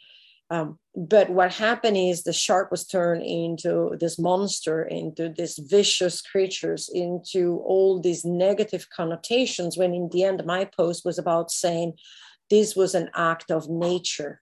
Um, 0.52 0.78
but 0.94 1.30
what 1.30 1.54
happened 1.54 1.96
is 1.96 2.24
the 2.24 2.34
shark 2.34 2.72
was 2.72 2.86
turned 2.86 3.24
into 3.24 3.96
this 3.98 4.20
monster, 4.20 4.84
into 4.84 5.30
these 5.30 5.58
vicious 5.58 6.22
creatures, 6.22 6.90
into 6.94 7.64
all 7.66 8.02
these 8.02 8.26
negative 8.26 8.88
connotations. 8.90 9.78
When 9.78 9.94
in 9.94 10.10
the 10.12 10.26
end, 10.26 10.46
my 10.46 10.66
post 10.66 11.06
was 11.06 11.18
about 11.18 11.52
saying 11.52 11.94
this 12.50 12.76
was 12.76 12.94
an 12.94 13.10
act 13.16 13.50
of 13.50 13.70
nature. 13.70 14.42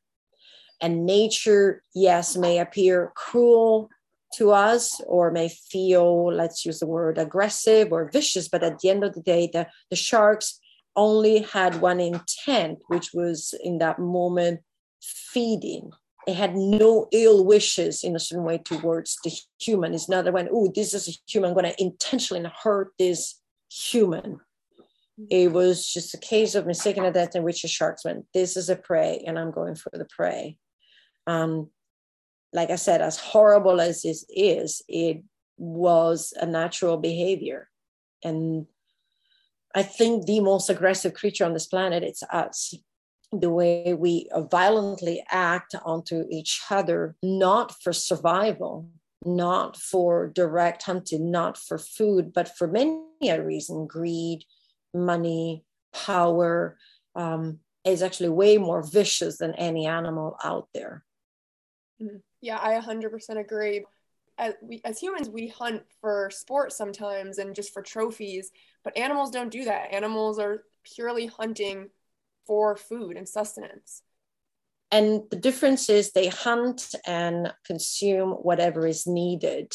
And 0.82 1.06
nature, 1.06 1.84
yes, 1.94 2.36
may 2.36 2.58
appear 2.58 3.12
cruel 3.16 3.89
to 4.38 4.50
us 4.51 5.00
or 5.06 5.30
may 5.30 5.50
feel, 5.50 6.34
let's 6.34 6.66
use 6.66 6.80
the 6.80 6.88
word 6.88 7.20
aggressive 7.20 7.92
or 7.92 8.10
vicious, 8.12 8.50
but 8.50 8.63
at 8.63 8.80
the 8.80 8.89
end 8.89 9.04
of 9.04 9.13
the 9.13 9.22
day, 9.22 9.48
the, 9.54 9.68
the 9.92 9.96
sharks 9.96 10.60
only 10.96 11.44
had 11.44 11.82
one 11.82 12.00
intent, 12.00 12.80
which 12.88 13.12
was 13.13 13.54
in 13.63 13.78
that 13.78 14.00
moment 14.00 14.62
feeding. 15.01 15.91
They 16.27 16.34
had 16.34 16.56
no 16.56 17.08
ill 17.12 17.46
wishes 17.46 18.03
in 18.03 18.15
a 18.15 18.20
certain 18.20 18.44
way 18.44 18.60
towards 18.60 19.18
the 19.24 19.32
human. 19.60 19.94
It's 19.94 20.10
not 20.10 20.25
that 20.25 20.34
when, 20.34 20.50
oh, 20.51 20.72
this 20.75 20.94
is 20.94 21.08
a 21.08 21.32
human, 21.32 21.50
I'm 21.50 21.56
going 21.56 21.72
to 21.72 21.82
intentionally 21.82 22.48
hurt 22.62 22.91
this 23.00 23.41
human. 23.72 24.39
It 25.29 25.51
was 25.51 25.86
just 25.86 26.13
a 26.13 26.18
case 26.18 26.56
of 26.56 26.65
mistaken 26.65 27.03
identity 27.03 27.39
in 27.39 27.44
which 27.44 27.62
the 27.62 27.68
sharks 27.68 28.06
went, 28.06 28.25
this 28.34 28.56
is 28.56 28.70
a 28.70 28.75
prey, 28.75 29.24
and 29.25 29.38
I'm 29.38 29.51
going 29.51 29.75
for 29.75 29.91
the 29.94 30.06
prey. 30.06 30.58
Um, 31.27 31.70
like 32.53 32.70
I 32.70 32.75
said, 32.75 33.01
as 33.01 33.18
horrible 33.18 33.82
as 33.82 34.03
this 34.03 34.25
is, 34.29 34.82
it 34.88 35.24
was 35.58 36.34
a 36.39 36.46
natural 36.46 36.98
behavior. 36.98 37.70
And 38.24 38.65
I 39.75 39.84
think 39.84 40.25
the 40.25 40.39
most 40.39 40.70
aggressive 40.70 41.13
creature 41.13 41.46
on 41.46 41.53
this 41.53 41.68
planet, 41.68 42.03
it's 42.03 42.24
us 42.24 42.74
the 43.32 43.50
way 43.50 43.94
we 43.94 44.28
violently 44.50 45.24
act 45.30 45.76
onto 45.86 46.26
each 46.30 46.62
other, 46.70 47.16
not 47.22 47.82
for 47.82 47.94
survival, 47.94 48.90
not 49.24 49.78
for 49.78 50.28
direct 50.28 50.84
hunting, 50.84 51.30
not 51.30 51.58
for 51.58 51.78
food, 51.78 52.34
but 52.34 52.58
for 52.58 52.68
many 52.68 53.04
a 53.24 53.44
reason 53.44 53.86
greed, 53.86 54.44
money, 54.94 55.64
power 55.94 56.78
um, 57.16 57.60
is 57.86 58.02
actually 58.02 58.30
way 58.30 58.58
more 58.58 58.82
vicious 58.84 59.38
than 59.38 59.54
any 59.56 59.86
animal 59.86 60.38
out 60.44 60.68
there. 60.74 61.04
Mm-hmm. 62.02 62.18
Yeah, 62.42 62.58
I 62.62 62.80
100% 62.80 63.38
agree. 63.38 63.86
As, 64.38 64.54
we, 64.62 64.82
as 64.86 65.00
humans, 65.00 65.30
we 65.30 65.50
hunt 65.50 65.84
for 66.00 66.32
sport 66.32 66.72
sometimes 66.72 67.40
and 67.40 67.54
just 67.54 67.74
for 67.74 67.82
trophies, 67.82 68.52
but 68.84 68.98
animals 68.98 69.32
don't 69.32 69.52
do 69.52 69.66
that. 69.66 69.94
Animals 69.94 70.40
are 70.40 70.64
purely 70.84 71.26
hunting 71.26 71.90
for 72.46 72.75
food 72.75 73.17
and 73.17 73.27
sustenance. 73.27 74.03
And 74.91 75.22
the 75.29 75.38
difference 75.38 75.89
is 75.89 76.12
they 76.12 76.27
hunt 76.27 76.96
and 77.05 77.53
consume 77.65 78.31
whatever 78.31 78.88
is 78.88 79.05
needed. 79.05 79.72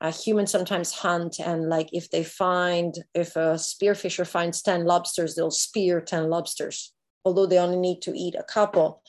Uh, 0.00 0.12
humans 0.12 0.50
sometimes 0.50 0.92
hunt, 0.92 1.38
and 1.40 1.68
like 1.68 1.88
if 1.92 2.10
they 2.10 2.22
find, 2.22 2.94
if 3.14 3.36
a 3.36 3.54
spearfisher 3.54 4.26
finds 4.26 4.62
10 4.62 4.84
lobsters, 4.84 5.34
they'll 5.34 5.50
spear 5.50 6.00
10 6.00 6.28
lobsters, 6.28 6.92
although 7.24 7.46
they 7.46 7.58
only 7.58 7.78
need 7.78 8.02
to 8.02 8.16
eat 8.16 8.34
a 8.34 8.42
couple. 8.44 9.02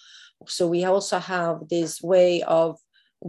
So 0.47 0.67
we 0.67 0.83
also 0.85 1.19
have 1.19 1.67
this 1.69 2.01
way 2.01 2.41
of 2.43 2.79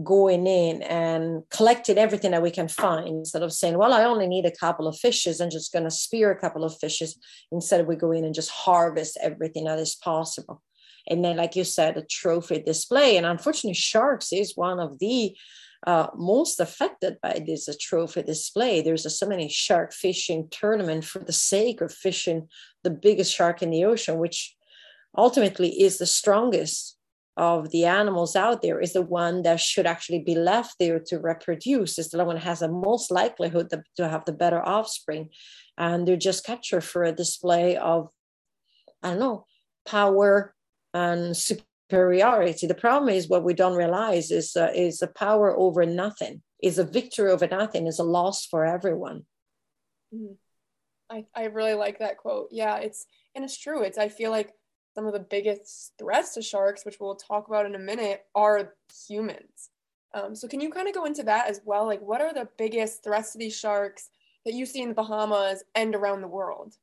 going 0.03 0.45
in 0.45 0.81
and 0.83 1.43
collecting 1.49 1.97
everything 1.97 2.31
that 2.31 2.41
we 2.41 2.51
can 2.51 2.67
find 2.67 3.07
instead 3.07 3.41
of 3.41 3.53
saying, 3.53 3.77
well, 3.77 3.93
I 3.93 4.03
only 4.03 4.27
need 4.27 4.45
a 4.45 4.51
couple 4.51 4.87
of 4.87 4.97
fishes 4.97 5.39
and 5.39 5.51
just 5.51 5.73
going 5.73 5.85
to 5.85 5.91
spear 5.91 6.31
a 6.31 6.39
couple 6.39 6.63
of 6.63 6.77
fishes. 6.77 7.17
Instead, 7.51 7.87
we 7.87 7.95
go 7.95 8.11
in 8.11 8.23
and 8.23 8.35
just 8.35 8.51
harvest 8.51 9.17
everything 9.21 9.65
that 9.65 9.79
is 9.79 9.95
possible. 9.95 10.61
And 11.09 11.23
then, 11.23 11.37
like 11.37 11.55
you 11.55 11.63
said, 11.63 11.97
a 11.97 12.03
trophy 12.03 12.61
display. 12.61 13.17
And 13.17 13.25
unfortunately, 13.25 13.75
sharks 13.75 14.33
is 14.33 14.57
one 14.57 14.79
of 14.79 14.99
the 14.99 15.35
uh, 15.85 16.07
most 16.15 16.59
affected 16.59 17.17
by 17.21 17.41
this 17.45 17.69
trophy 17.79 18.23
display. 18.23 18.81
There's 18.81 19.05
a, 19.05 19.09
so 19.09 19.27
many 19.27 19.47
shark 19.47 19.93
fishing 19.93 20.47
tournament 20.51 21.05
for 21.05 21.19
the 21.19 21.33
sake 21.33 21.81
of 21.81 21.93
fishing 21.93 22.49
the 22.83 22.89
biggest 22.89 23.33
shark 23.33 23.61
in 23.61 23.69
the 23.69 23.85
ocean, 23.85 24.17
which 24.17 24.55
ultimately 25.17 25.81
is 25.81 25.97
the 25.97 26.05
strongest 26.05 26.96
of 27.37 27.69
the 27.69 27.85
animals 27.85 28.35
out 28.35 28.63
there 28.63 28.81
is 28.81 28.93
the 28.93 29.01
one 29.01 29.43
that 29.43 29.59
should 29.59 29.85
actually 29.85 30.19
be 30.19 30.35
left 30.35 30.75
there 30.79 30.99
to 30.99 31.19
reproduce. 31.19 31.99
Is 31.99 32.09
the 32.09 32.25
one 32.25 32.35
that 32.35 32.43
has 32.43 32.59
the 32.59 32.67
most 32.67 33.11
likelihood 33.11 33.71
to 33.97 34.09
have 34.09 34.25
the 34.25 34.33
better 34.33 34.61
offspring. 34.61 35.29
And 35.77 36.07
they're 36.07 36.17
just 36.17 36.45
captured 36.45 36.83
for 36.83 37.03
a 37.03 37.11
display 37.11 37.77
of 37.77 38.09
i 39.03 39.09
don't 39.11 39.19
know 39.19 39.45
power 39.85 40.55
and 40.93 41.37
superiority. 41.37 42.65
The 42.65 42.73
problem 42.73 43.09
is 43.09 43.29
what 43.29 43.43
we 43.43 43.53
don't 43.53 43.77
realize 43.77 44.31
is 44.31 44.55
uh, 44.55 44.71
is 44.73 45.01
a 45.01 45.07
power 45.07 45.55
over 45.55 45.85
nothing 45.85 46.41
is 46.61 46.79
a 46.79 46.83
victory 46.83 47.31
over 47.31 47.47
nothing 47.47 47.85
is 47.85 47.99
a 47.99 48.03
loss 48.03 48.45
for 48.45 48.65
everyone. 48.65 49.25
Mm-hmm. 50.13 50.33
I, 51.09 51.25
I 51.35 51.45
really 51.45 51.75
like 51.75 51.99
that 51.99 52.17
quote. 52.17 52.49
Yeah 52.51 52.77
it's 52.77 53.05
and 53.35 53.45
it's 53.45 53.57
true. 53.57 53.83
It's 53.83 53.99
i 53.99 54.09
feel 54.09 54.31
like 54.31 54.51
some 54.97 55.05
of 55.05 55.13
the 55.13 55.19
biggest 55.19 55.93
threats 55.99 56.33
to 56.33 56.41
sharks, 56.41 56.83
which 56.83 56.99
we'll 56.99 57.13
talk 57.13 57.47
about 57.47 57.67
in 57.67 57.75
a 57.75 57.79
minute, 57.79 58.25
are 58.33 58.73
humans. 59.07 59.69
Um, 60.15 60.33
so, 60.33 60.47
can 60.47 60.59
you 60.59 60.71
kind 60.71 60.87
of 60.87 60.95
go 60.95 61.05
into 61.05 61.21
that 61.21 61.47
as 61.47 61.61
well? 61.63 61.85
Like, 61.85 62.01
what 62.01 62.19
are 62.19 62.33
the 62.33 62.49
biggest 62.57 63.03
threats 63.03 63.33
to 63.33 63.37
these 63.37 63.55
sharks 63.55 64.09
that 64.43 64.55
you 64.55 64.65
see 64.65 64.81
in 64.81 64.89
the 64.89 64.95
Bahamas 64.95 65.63
and 65.75 65.93
around 65.93 66.21
the 66.21 66.27
world? 66.27 66.73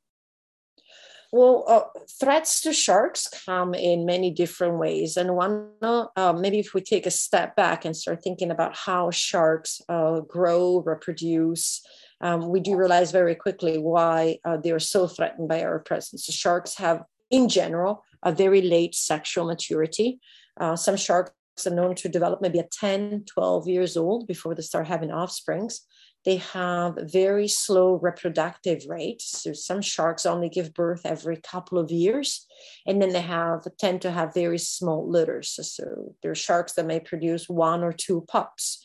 Well, 1.33 1.65
uh, 1.67 1.99
threats 2.17 2.61
to 2.61 2.71
sharks 2.71 3.27
come 3.45 3.73
in 3.73 4.05
many 4.05 4.31
different 4.31 4.77
ways. 4.77 5.17
And 5.17 5.35
one, 5.35 5.71
uh, 5.81 6.33
maybe 6.39 6.59
if 6.59 6.73
we 6.73 6.79
take 6.79 7.05
a 7.05 7.11
step 7.11 7.57
back 7.57 7.83
and 7.83 7.97
start 7.97 8.23
thinking 8.23 8.49
about 8.49 8.77
how 8.77 9.11
sharks 9.11 9.81
uh, 9.89 10.21
grow, 10.21 10.81
reproduce, 10.85 11.85
um, 12.21 12.47
we 12.47 12.61
do 12.61 12.77
realize 12.77 13.11
very 13.11 13.35
quickly 13.35 13.77
why 13.77 14.37
uh, 14.45 14.55
they're 14.55 14.79
so 14.79 15.05
threatened 15.05 15.49
by 15.49 15.63
our 15.63 15.79
presence. 15.79 16.27
The 16.27 16.31
sharks 16.31 16.77
have 16.77 17.03
in 17.29 17.49
general, 17.49 18.03
a 18.23 18.31
very 18.31 18.61
late 18.61 18.95
sexual 18.95 19.45
maturity. 19.45 20.19
Uh, 20.59 20.75
some 20.75 20.97
sharks 20.97 21.31
are 21.65 21.73
known 21.73 21.95
to 21.95 22.09
develop 22.09 22.41
maybe 22.41 22.59
at 22.59 22.71
10, 22.71 23.25
12 23.25 23.67
years 23.67 23.95
old 23.95 24.27
before 24.27 24.55
they 24.55 24.61
start 24.61 24.87
having 24.87 25.11
offsprings. 25.11 25.81
They 26.25 26.37
have 26.37 26.97
very 27.03 27.47
slow 27.47 27.99
reproductive 28.01 28.83
rates. 28.89 29.43
So 29.43 29.53
some 29.53 29.81
sharks 29.81 30.25
only 30.25 30.49
give 30.49 30.73
birth 30.73 31.01
every 31.05 31.37
couple 31.37 31.77
of 31.77 31.91
years, 31.91 32.47
and 32.87 32.99
then 32.99 33.13
they 33.13 33.21
have 33.21 33.67
tend 33.77 34.01
to 34.01 34.11
have 34.11 34.33
very 34.33 34.57
small 34.57 35.07
litters. 35.07 35.57
So 35.61 36.15
there 36.23 36.31
are 36.31 36.35
sharks 36.35 36.73
that 36.73 36.87
may 36.87 36.99
produce 36.99 37.47
one 37.47 37.83
or 37.83 37.93
two 37.93 38.25
pups. 38.27 38.83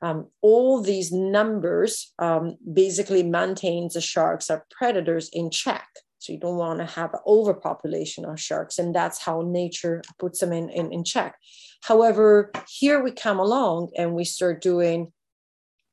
Um, 0.00 0.28
all 0.40 0.80
these 0.80 1.10
numbers 1.10 2.12
um, 2.20 2.56
basically 2.72 3.24
maintains 3.24 3.94
the 3.94 4.00
sharks 4.00 4.48
are 4.48 4.64
predators 4.70 5.28
in 5.32 5.50
check. 5.50 5.88
So 6.18 6.32
you 6.32 6.38
don't 6.38 6.56
want 6.56 6.80
to 6.80 6.86
have 6.86 7.14
overpopulation 7.26 8.24
of 8.24 8.40
sharks, 8.40 8.78
and 8.78 8.94
that's 8.94 9.20
how 9.22 9.42
nature 9.42 10.02
puts 10.18 10.40
them 10.40 10.52
in, 10.52 10.68
in, 10.70 10.92
in 10.92 11.04
check. 11.04 11.36
However, 11.82 12.50
here 12.68 13.02
we 13.02 13.12
come 13.12 13.38
along 13.38 13.90
and 13.96 14.14
we 14.14 14.24
start 14.24 14.60
doing 14.60 15.12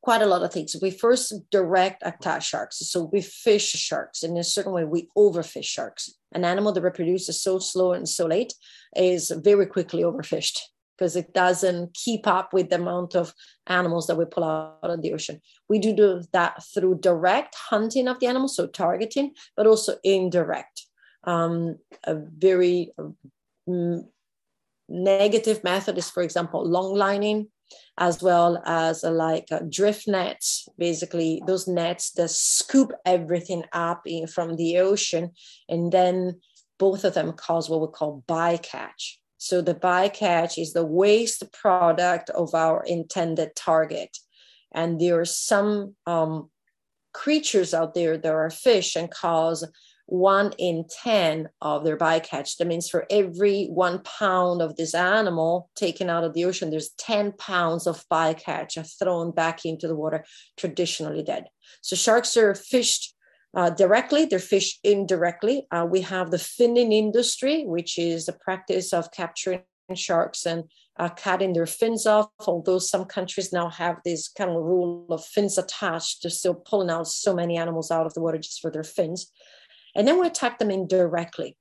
quite 0.01 0.21
a 0.21 0.27
lot 0.27 0.43
of 0.43 0.53
things. 0.53 0.75
We 0.81 0.91
first 0.91 1.33
direct 1.49 2.03
attack 2.05 2.43
sharks. 2.43 2.77
So 2.77 3.09
we 3.11 3.21
fish 3.21 3.71
sharks. 3.71 4.23
In 4.23 4.37
a 4.37 4.43
certain 4.43 4.71
way, 4.71 4.83
we 4.83 5.09
overfish 5.17 5.65
sharks. 5.65 6.11
An 6.31 6.45
animal 6.45 6.73
that 6.73 6.81
reproduces 6.81 7.41
so 7.41 7.57
slow 7.57 7.93
and 7.93 8.07
so 8.07 8.27
late 8.27 8.53
is 8.95 9.31
very 9.31 9.65
quickly 9.65 10.03
overfished 10.03 10.59
because 10.97 11.15
it 11.15 11.33
doesn't 11.33 11.93
keep 11.93 12.27
up 12.27 12.53
with 12.53 12.69
the 12.69 12.75
amount 12.75 13.15
of 13.15 13.33
animals 13.67 14.07
that 14.07 14.17
we 14.17 14.25
pull 14.25 14.43
out 14.43 14.77
of 14.81 15.01
the 15.01 15.13
ocean. 15.13 15.41
We 15.69 15.79
do 15.79 15.93
do 15.93 16.21
that 16.33 16.63
through 16.73 16.99
direct 16.99 17.55
hunting 17.55 18.07
of 18.07 18.19
the 18.19 18.27
animals, 18.27 18.55
so 18.55 18.67
targeting, 18.67 19.33
but 19.55 19.67
also 19.67 19.97
indirect. 20.03 20.85
Um, 21.23 21.77
a 22.03 22.15
very 22.15 22.91
um, 23.67 24.05
negative 24.87 25.63
method 25.63 25.97
is, 25.97 26.09
for 26.09 26.23
example, 26.23 26.63
long 26.63 26.95
lining, 26.95 27.47
as 27.97 28.21
well 28.21 28.61
as 28.65 29.03
uh, 29.03 29.11
like 29.11 29.47
uh, 29.51 29.61
drift 29.69 30.07
nets, 30.07 30.67
basically 30.77 31.41
those 31.47 31.67
nets 31.67 32.11
that 32.11 32.29
scoop 32.29 32.91
everything 33.05 33.63
up 33.73 34.01
in, 34.05 34.27
from 34.27 34.55
the 34.55 34.77
ocean, 34.79 35.31
and 35.67 35.91
then 35.91 36.39
both 36.77 37.03
of 37.03 37.13
them 37.13 37.33
cause 37.33 37.69
what 37.69 37.81
we 37.81 37.87
call 37.87 38.23
bycatch. 38.27 39.17
So 39.45 39.61
the 39.61 39.75
bycatch 39.75 40.59
is 40.59 40.73
the 40.73 40.83
waste 40.83 41.43
product 41.53 42.31
of 42.31 42.55
our 42.55 42.83
intended 42.83 43.55
target. 43.55 44.17
And 44.73 44.99
there 44.99 45.19
are 45.19 45.25
some 45.25 45.95
um, 46.07 46.49
creatures 47.13 47.71
out 47.71 47.93
there 47.93 48.17
that 48.17 48.33
are 48.33 48.49
fish 48.49 48.95
and 48.95 49.11
cause 49.11 49.63
one 50.07 50.53
in 50.57 50.85
10 51.03 51.49
of 51.61 51.83
their 51.83 51.95
bycatch. 51.95 52.57
That 52.57 52.65
means 52.65 52.89
for 52.89 53.05
every 53.11 53.67
one 53.67 53.99
pound 53.99 54.63
of 54.63 54.77
this 54.77 54.95
animal 54.95 55.69
taken 55.75 56.09
out 56.09 56.23
of 56.23 56.33
the 56.33 56.45
ocean, 56.45 56.71
there's 56.71 56.89
10 56.97 57.33
pounds 57.33 57.85
of 57.85 58.03
bycatch 58.11 58.83
thrown 58.97 59.29
back 59.29 59.63
into 59.63 59.87
the 59.87 59.95
water, 59.95 60.25
traditionally 60.57 61.21
dead. 61.21 61.45
So 61.81 61.95
sharks 61.95 62.35
are 62.35 62.55
fished 62.55 63.14
uh, 63.55 63.69
directly, 63.69 64.25
they're 64.25 64.39
fished 64.39 64.79
indirectly. 64.83 65.65
Uh, 65.71 65.87
we 65.89 66.01
have 66.01 66.29
the 66.29 66.37
finning 66.37 66.91
industry, 66.93 67.63
which 67.65 67.97
is 67.97 68.25
the 68.25 68.33
practice 68.33 68.93
of 68.93 69.11
capturing 69.11 69.61
sharks 69.93 70.45
and 70.45 70.65
uh, 70.97 71.09
cutting 71.09 71.53
their 71.53 71.65
fins 71.65 72.05
off, 72.05 72.29
although 72.47 72.79
some 72.79 73.05
countries 73.05 73.51
now 73.51 73.69
have 73.69 73.97
this 74.03 74.27
kind 74.29 74.49
of 74.49 74.57
rule 74.57 75.05
of 75.09 75.23
fins 75.25 75.57
attached, 75.57 76.23
they're 76.23 76.31
still 76.31 76.53
pulling 76.53 76.89
out 76.89 77.07
so 77.07 77.33
many 77.33 77.57
animals 77.57 77.91
out 77.91 78.05
of 78.05 78.13
the 78.13 78.21
water 78.21 78.37
just 78.37 78.61
for 78.61 78.71
their 78.71 78.83
fins. 78.83 79.31
And 79.95 80.07
then 80.07 80.19
we 80.19 80.27
attack 80.27 80.59
them 80.59 80.71
indirectly. 80.71 81.57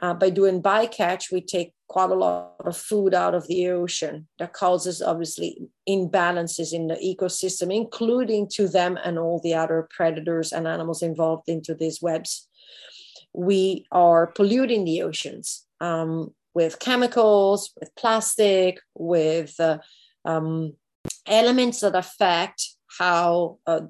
Uh, 0.00 0.14
by 0.14 0.30
doing 0.30 0.62
bycatch, 0.62 1.30
we 1.30 1.42
take 1.42 1.74
quite 1.86 2.10
a 2.10 2.14
lot 2.14 2.54
of 2.60 2.76
food 2.76 3.12
out 3.12 3.34
of 3.34 3.46
the 3.48 3.68
ocean 3.68 4.26
that 4.38 4.54
causes 4.54 5.02
obviously 5.02 5.58
imbalances 5.88 6.72
in 6.72 6.86
the 6.86 6.94
ecosystem, 6.94 7.74
including 7.74 8.48
to 8.48 8.66
them 8.66 8.98
and 9.04 9.18
all 9.18 9.40
the 9.40 9.54
other 9.54 9.86
predators 9.94 10.52
and 10.52 10.66
animals 10.66 11.02
involved 11.02 11.48
into 11.48 11.74
these 11.74 12.00
webs. 12.00 12.48
We 13.34 13.86
are 13.92 14.28
polluting 14.28 14.84
the 14.84 15.02
oceans 15.02 15.66
um, 15.80 16.34
with 16.54 16.78
chemicals, 16.78 17.70
with 17.78 17.94
plastic, 17.94 18.80
with 18.94 19.54
uh, 19.60 19.78
um, 20.24 20.74
elements 21.26 21.80
that 21.80 21.94
affect 21.94 22.76
how 22.98 23.58
uh, 23.66 23.82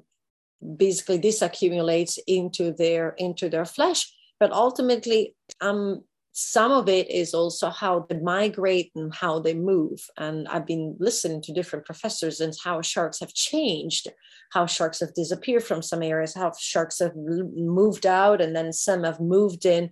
basically 0.75 1.17
this 1.17 1.41
accumulates 1.41 2.19
into 2.27 2.73
their 2.73 3.09
into 3.17 3.49
their 3.49 3.65
flesh 3.65 4.13
but 4.41 4.51
ultimately 4.51 5.35
um, 5.61 6.03
some 6.31 6.71
of 6.71 6.89
it 6.89 7.11
is 7.11 7.35
also 7.35 7.69
how 7.69 8.07
they 8.09 8.17
migrate 8.17 8.91
and 8.95 9.13
how 9.13 9.37
they 9.37 9.53
move. 9.53 9.99
And 10.17 10.47
I've 10.47 10.65
been 10.65 10.95
listening 10.99 11.43
to 11.43 11.53
different 11.53 11.85
professors 11.85 12.41
and 12.41 12.51
how 12.63 12.81
sharks 12.81 13.19
have 13.19 13.35
changed, 13.35 14.07
how 14.51 14.65
sharks 14.65 14.99
have 15.01 15.13
disappeared 15.13 15.63
from 15.63 15.83
some 15.83 16.01
areas, 16.01 16.33
how 16.33 16.53
sharks 16.59 16.97
have 16.99 17.15
moved 17.15 18.07
out, 18.07 18.41
and 18.41 18.55
then 18.55 18.73
some 18.73 19.03
have 19.03 19.19
moved 19.19 19.63
in. 19.63 19.91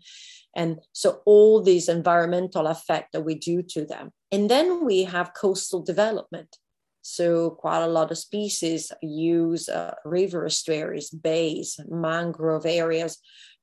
And 0.56 0.80
so 0.94 1.22
all 1.28 1.62
these 1.62 1.88
environmental 1.88 2.66
effect 2.66 3.12
that 3.14 3.22
we 3.22 3.36
do 3.36 3.62
to 3.62 3.86
them. 3.86 4.10
And 4.32 4.50
then 4.50 4.84
we 4.84 5.04
have 5.04 5.36
coastal 5.36 5.84
development. 5.84 6.58
So 7.04 7.52
quite 7.52 7.84
a 7.84 7.88
lot 7.88 8.10
of 8.10 8.18
species 8.18 8.92
use 9.04 9.70
uh, 9.70 9.94
river 10.06 10.46
estuaries, 10.46 11.12
bays, 11.12 11.80
mangrove 11.88 12.66
areas 12.66 13.20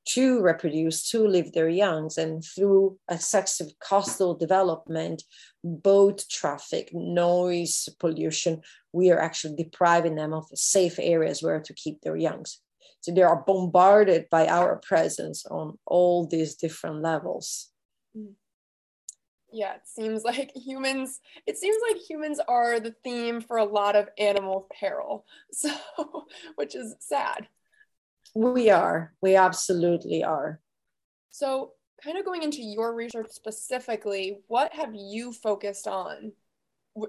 to 0.07 0.41
reproduce, 0.41 1.09
to 1.11 1.27
live 1.27 1.53
their 1.53 1.69
youngs. 1.69 2.17
And 2.17 2.45
through 2.45 2.99
excessive 3.11 3.69
coastal 3.81 4.35
development, 4.35 5.25
boat 5.65 6.25
traffic, 6.31 6.91
noise 6.93 7.89
pollution, 7.99 8.63
we 8.93 9.11
are 9.11 9.21
actually 9.21 9.57
depriving 9.57 10.15
them 10.15 10.33
of 10.33 10.47
safe 10.55 10.99
areas 10.99 11.43
where 11.43 11.61
to 11.61 11.75
keep 11.75 12.01
their 12.01 12.17
youngs. 12.17 12.61
So 13.01 13.13
they 13.13 13.23
are 13.23 13.45
bombarded 13.47 14.27
by 14.31 14.47
our 14.47 14.77
presence 14.77 15.45
on 15.47 15.79
all 15.87 16.27
these 16.27 16.55
different 16.55 17.03
levels. 17.03 17.71
Mm. 18.17 18.33
Yeah, 19.53 19.75
it 19.75 19.87
seems 19.87 20.25
like 20.25 20.51
humans, 20.55 21.21
it 21.47 21.57
seems 21.57 21.77
like 21.89 22.01
humans 22.03 22.41
are 22.49 22.81
the 22.81 22.95
theme 23.05 23.41
for 23.41 23.59
a 23.59 23.65
lot 23.65 23.97
of 23.97 24.09
animal 24.19 24.69
peril. 24.79 25.25
So, 25.53 25.71
which 26.57 26.75
is 26.75 26.95
sad. 26.99 27.49
We 28.37 28.69
are. 28.69 29.14
We 29.23 29.35
absolutely 29.35 30.23
are. 30.23 30.61
So, 31.31 31.73
kind 32.05 32.19
of 32.19 32.26
going 32.26 32.43
into 32.43 32.61
your 32.61 32.95
research 32.95 33.28
specifically, 33.31 34.40
what 34.49 34.75
have 34.75 34.95
you 34.95 35.33
focused 35.33 35.88
on 35.88 36.33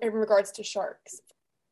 in 0.01 0.13
regards 0.13 0.53
to 0.53 0.63
sharks? 0.63 1.19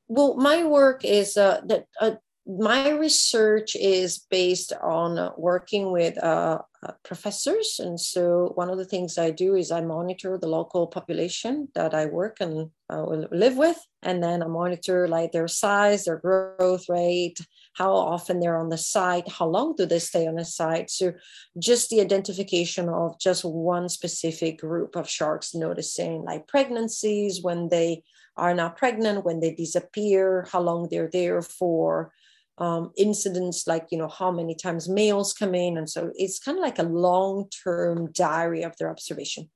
Well, 0.09 0.35
my 0.35 0.65
work 0.65 1.05
is 1.05 1.37
uh, 1.37 1.61
that 1.67 1.85
uh, 2.01 2.15
my 2.45 2.89
research 2.89 3.77
is 3.77 4.19
based 4.29 4.73
on 4.83 5.31
working 5.37 5.93
with 5.93 6.21
uh, 6.21 6.59
uh, 6.83 6.91
professors. 7.05 7.79
And 7.79 7.97
so, 7.97 8.51
one 8.55 8.69
of 8.69 8.77
the 8.77 8.83
things 8.83 9.17
I 9.17 9.31
do 9.31 9.55
is 9.55 9.71
I 9.71 9.79
monitor 9.79 10.37
the 10.37 10.49
local 10.49 10.87
population 10.87 11.69
that 11.75 11.93
I 11.93 12.07
work 12.07 12.41
and 12.41 12.71
uh, 12.89 13.03
live 13.31 13.55
with. 13.55 13.77
And 14.03 14.21
then 14.21 14.43
I 14.43 14.47
monitor 14.47 15.07
like 15.07 15.31
their 15.31 15.47
size, 15.47 16.03
their 16.03 16.17
growth 16.17 16.89
rate, 16.89 17.39
how 17.75 17.91
often 17.91 18.39
they're 18.39 18.57
on 18.57 18.69
the 18.69 18.77
site, 18.77 19.29
how 19.29 19.45
long 19.45 19.75
do 19.75 19.85
they 19.85 19.99
stay 19.99 20.27
on 20.27 20.35
the 20.35 20.45
site. 20.45 20.89
So 20.89 21.13
just 21.59 21.89
the 21.89 22.01
identification 22.01 22.87
of 22.89 23.19
just 23.19 23.43
one 23.43 23.89
specific 23.89 24.59
group 24.59 24.95
of 24.95 25.09
sharks 25.09 25.53
noticing 25.53 26.23
like 26.23 26.47
pregnancies 26.47 27.43
when 27.43 27.67
they 27.67 28.03
are 28.37 28.53
not 28.53 28.77
pregnant, 28.77 29.25
when 29.25 29.41
they 29.41 29.53
disappear, 29.53 30.47
how 30.51 30.61
long 30.61 30.87
they're 30.89 31.09
there 31.11 31.41
for. 31.41 32.11
Um, 32.57 32.93
incidents 32.95 33.67
like 33.67 33.87
you 33.91 33.97
know 33.97 34.07
how 34.07 34.31
many 34.31 34.55
times 34.55 34.87
males 34.87 35.33
come 35.33 35.53
in 35.53 35.77
and 35.77 35.89
so 35.89 36.13
it's 36.15 36.39
kind 36.39 36.57
of 36.57 36.61
like 36.61 36.79
a 36.79 36.83
long-term 36.83 38.13
diary 38.13 38.63
of 38.63 38.73
their 38.77 38.89
observation 38.89 39.49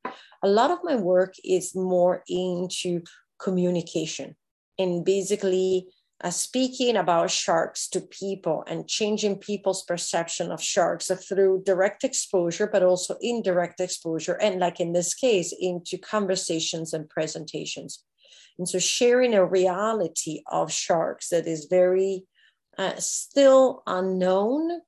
a 0.43 0.49
lot 0.49 0.69
of 0.69 0.79
my 0.83 0.97
work 0.97 1.33
is 1.45 1.73
more 1.73 2.23
into 2.27 3.01
communication 3.41 4.35
and 4.77 5.05
basically 5.05 5.87
uh, 6.21 6.29
speaking 6.29 6.97
about 6.97 7.31
sharks 7.31 7.87
to 7.87 8.01
people 8.01 8.63
and 8.67 8.87
changing 8.87 9.37
people's 9.37 9.83
perception 9.83 10.51
of 10.51 10.61
sharks 10.61 11.09
through 11.27 11.63
direct 11.65 12.03
exposure, 12.03 12.67
but 12.67 12.83
also 12.83 13.15
indirect 13.21 13.79
exposure. 13.79 14.33
And, 14.33 14.59
like 14.59 14.79
in 14.79 14.91
this 14.91 15.13
case, 15.13 15.53
into 15.57 15.97
conversations 15.97 16.93
and 16.93 17.09
presentations. 17.09 18.03
And 18.57 18.67
so, 18.67 18.79
sharing 18.79 19.33
a 19.33 19.45
reality 19.45 20.41
of 20.51 20.71
sharks 20.71 21.29
that 21.29 21.47
is 21.47 21.67
very 21.69 22.25
uh, 22.77 22.95
still 22.97 23.81
unknown, 23.87 24.81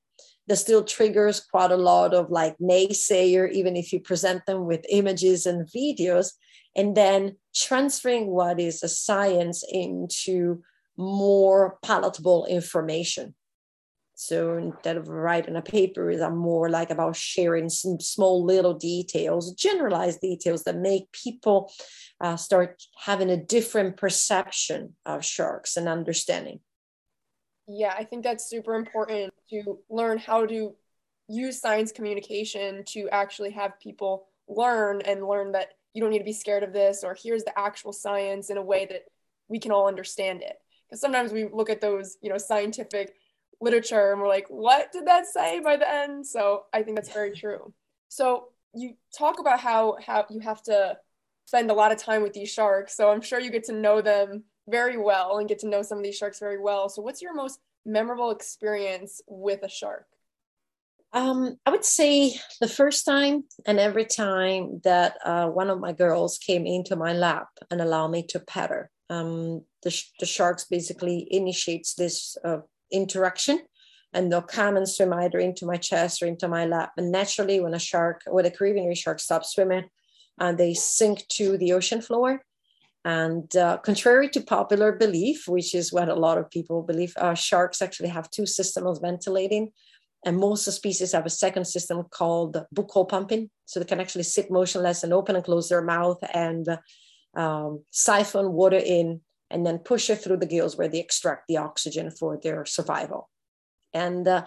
that 0.47 0.57
still 0.57 0.83
triggers 0.83 1.39
quite 1.39 1.71
a 1.71 1.77
lot 1.77 2.13
of 2.13 2.29
like 2.29 2.57
naysayer, 2.57 3.49
even 3.51 3.77
if 3.77 3.93
you 3.93 4.01
present 4.01 4.45
them 4.45 4.65
with 4.65 4.85
images 4.89 5.45
and 5.45 5.65
videos, 5.67 6.31
and 6.75 6.95
then 6.95 7.37
transferring 7.55 8.27
what 8.27 8.59
is 8.59 8.83
a 8.83 8.89
science 8.89 9.63
into 9.71 10.61
more 11.01 11.77
palatable 11.83 12.45
information. 12.45 13.35
So 14.15 14.55
instead 14.55 14.97
of 14.97 15.07
writing 15.07 15.55
a 15.55 15.63
paper, 15.63 16.11
I'm 16.11 16.37
more 16.37 16.69
like 16.69 16.91
about 16.91 17.15
sharing 17.15 17.69
some 17.69 17.99
small 17.99 18.45
little 18.45 18.75
details, 18.75 19.53
generalized 19.53 20.21
details 20.21 20.63
that 20.65 20.77
make 20.77 21.11
people 21.11 21.71
uh, 22.19 22.35
start 22.35 22.83
having 22.97 23.31
a 23.31 23.43
different 23.43 23.97
perception 23.97 24.95
of 25.07 25.25
sharks 25.25 25.75
and 25.75 25.87
understanding. 25.87 26.59
Yeah, 27.67 27.95
I 27.97 28.03
think 28.03 28.23
that's 28.23 28.47
super 28.47 28.75
important 28.75 29.33
to 29.49 29.79
learn 29.89 30.19
how 30.19 30.45
to 30.45 30.75
use 31.27 31.59
science 31.59 31.91
communication 31.91 32.83
to 32.89 33.09
actually 33.09 33.51
have 33.51 33.79
people 33.79 34.27
learn 34.47 35.01
and 35.01 35.25
learn 35.25 35.53
that 35.53 35.69
you 35.93 36.01
don't 36.01 36.11
need 36.11 36.19
to 36.19 36.25
be 36.25 36.33
scared 36.33 36.63
of 36.63 36.73
this 36.73 37.03
or 37.03 37.15
here's 37.19 37.43
the 37.43 37.57
actual 37.57 37.93
science 37.93 38.49
in 38.49 38.57
a 38.57 38.61
way 38.61 38.85
that 38.85 39.05
we 39.47 39.57
can 39.57 39.71
all 39.71 39.87
understand 39.87 40.41
it 40.41 40.57
because 40.91 41.01
sometimes 41.01 41.31
we 41.31 41.47
look 41.51 41.69
at 41.69 41.81
those 41.81 42.17
you 42.21 42.29
know 42.29 42.37
scientific 42.37 43.15
literature 43.61 44.11
and 44.11 44.21
we're 44.21 44.27
like 44.27 44.47
what 44.49 44.91
did 44.91 45.07
that 45.07 45.25
say 45.25 45.59
by 45.59 45.77
the 45.77 45.89
end? 45.89 46.27
So 46.27 46.63
i 46.73 46.83
think 46.83 46.97
that's 46.97 47.13
very 47.13 47.31
true. 47.31 47.73
So 48.09 48.49
you 48.75 48.95
talk 49.17 49.39
about 49.39 49.59
how 49.59 49.97
how 50.05 50.25
you 50.29 50.41
have 50.41 50.61
to 50.63 50.97
spend 51.45 51.71
a 51.71 51.73
lot 51.73 51.91
of 51.91 51.97
time 51.97 52.21
with 52.21 52.31
these 52.31 52.49
sharks 52.49 52.95
so 52.95 53.09
i'm 53.09 53.19
sure 53.19 53.37
you 53.37 53.51
get 53.51 53.65
to 53.65 53.73
know 53.73 53.99
them 53.99 54.45
very 54.67 54.97
well 54.97 55.37
and 55.37 55.47
get 55.47 55.59
to 55.59 55.67
know 55.67 55.81
some 55.81 55.97
of 55.97 56.03
these 56.03 56.17
sharks 56.17 56.39
very 56.39 56.59
well. 56.59 56.89
So 56.89 57.01
what's 57.01 57.21
your 57.21 57.33
most 57.33 57.59
memorable 57.85 58.31
experience 58.31 59.21
with 59.27 59.63
a 59.63 59.69
shark? 59.69 60.05
Um, 61.13 61.57
I 61.65 61.71
would 61.71 61.83
say 61.83 62.39
the 62.61 62.69
first 62.69 63.05
time 63.05 63.43
and 63.65 63.79
every 63.79 64.05
time 64.05 64.79
that 64.85 65.17
uh, 65.25 65.47
one 65.47 65.69
of 65.69 65.79
my 65.79 65.91
girls 65.91 66.37
came 66.37 66.65
into 66.65 66.95
my 66.95 67.11
lap 67.11 67.47
and 67.69 67.81
allowed 67.81 68.09
me 68.09 68.23
to 68.29 68.39
pet 68.39 68.69
her. 68.69 68.89
Um, 69.11 69.65
the, 69.83 69.91
the 70.19 70.25
sharks 70.25 70.63
basically 70.63 71.27
initiates 71.29 71.93
this 71.95 72.37
uh, 72.45 72.59
interaction 72.91 73.59
and 74.13 74.31
they'll 74.31 74.41
come 74.41 74.77
and 74.77 74.87
swim 74.87 75.13
either 75.13 75.39
into 75.39 75.65
my 75.65 75.77
chest 75.77 76.21
or 76.21 76.27
into 76.27 76.47
my 76.47 76.65
lap. 76.65 76.91
And 76.97 77.11
naturally, 77.11 77.59
when 77.59 77.73
a 77.73 77.79
shark, 77.79 78.21
when 78.27 78.45
a 78.45 78.51
Caribbean 78.51 78.87
reef 78.87 78.97
shark 78.97 79.19
stops 79.19 79.53
swimming, 79.53 79.85
and 80.39 80.57
they 80.57 80.73
sink 80.73 81.27
to 81.29 81.57
the 81.57 81.73
ocean 81.73 82.01
floor. 82.01 82.41
And 83.03 83.55
uh, 83.55 83.77
contrary 83.77 84.29
to 84.29 84.41
popular 84.41 84.91
belief, 84.91 85.47
which 85.47 85.73
is 85.73 85.93
what 85.93 86.09
a 86.09 86.15
lot 86.15 86.37
of 86.37 86.49
people 86.49 86.83
believe, 86.83 87.13
uh, 87.17 87.33
sharks 87.33 87.81
actually 87.81 88.09
have 88.09 88.29
two 88.31 88.45
systems 88.45 88.97
of 88.97 89.01
ventilating. 89.01 89.71
And 90.25 90.37
most 90.37 90.71
species 90.71 91.13
have 91.13 91.25
a 91.25 91.31
second 91.31 91.65
system 91.65 92.03
called 92.11 92.63
buccal 92.75 93.07
pumping. 93.07 93.49
So 93.65 93.79
they 93.79 93.85
can 93.85 93.99
actually 93.99 94.23
sit 94.23 94.51
motionless 94.51 95.03
and 95.03 95.13
open 95.13 95.35
and 95.35 95.45
close 95.45 95.69
their 95.69 95.81
mouth 95.81 96.19
and 96.33 96.67
um, 97.35 97.83
siphon 97.91 98.53
water 98.53 98.81
in 98.83 99.21
and 99.49 99.65
then 99.65 99.77
push 99.77 100.09
it 100.09 100.17
through 100.17 100.37
the 100.37 100.45
gills 100.45 100.77
where 100.77 100.87
they 100.87 100.99
extract 100.99 101.47
the 101.47 101.57
oxygen 101.57 102.09
for 102.09 102.37
their 102.37 102.65
survival. 102.65 103.29
And 103.93 104.27
uh, 104.27 104.45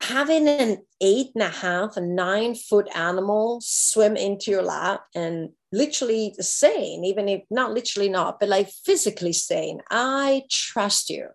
having 0.00 0.46
an 0.48 0.78
eight 1.00 1.28
and 1.34 1.42
a 1.42 1.48
half, 1.48 1.96
a 1.96 2.00
nine 2.00 2.54
foot 2.54 2.88
animal 2.94 3.60
swim 3.62 4.16
into 4.16 4.50
your 4.50 4.62
lap 4.62 5.04
and 5.14 5.50
literally 5.72 6.34
saying, 6.38 7.04
even 7.04 7.28
if 7.28 7.42
not 7.50 7.72
literally 7.72 8.08
not, 8.08 8.38
but 8.38 8.48
like 8.48 8.68
physically 8.84 9.32
saying, 9.32 9.80
I 9.90 10.42
trust 10.50 11.10
you. 11.10 11.28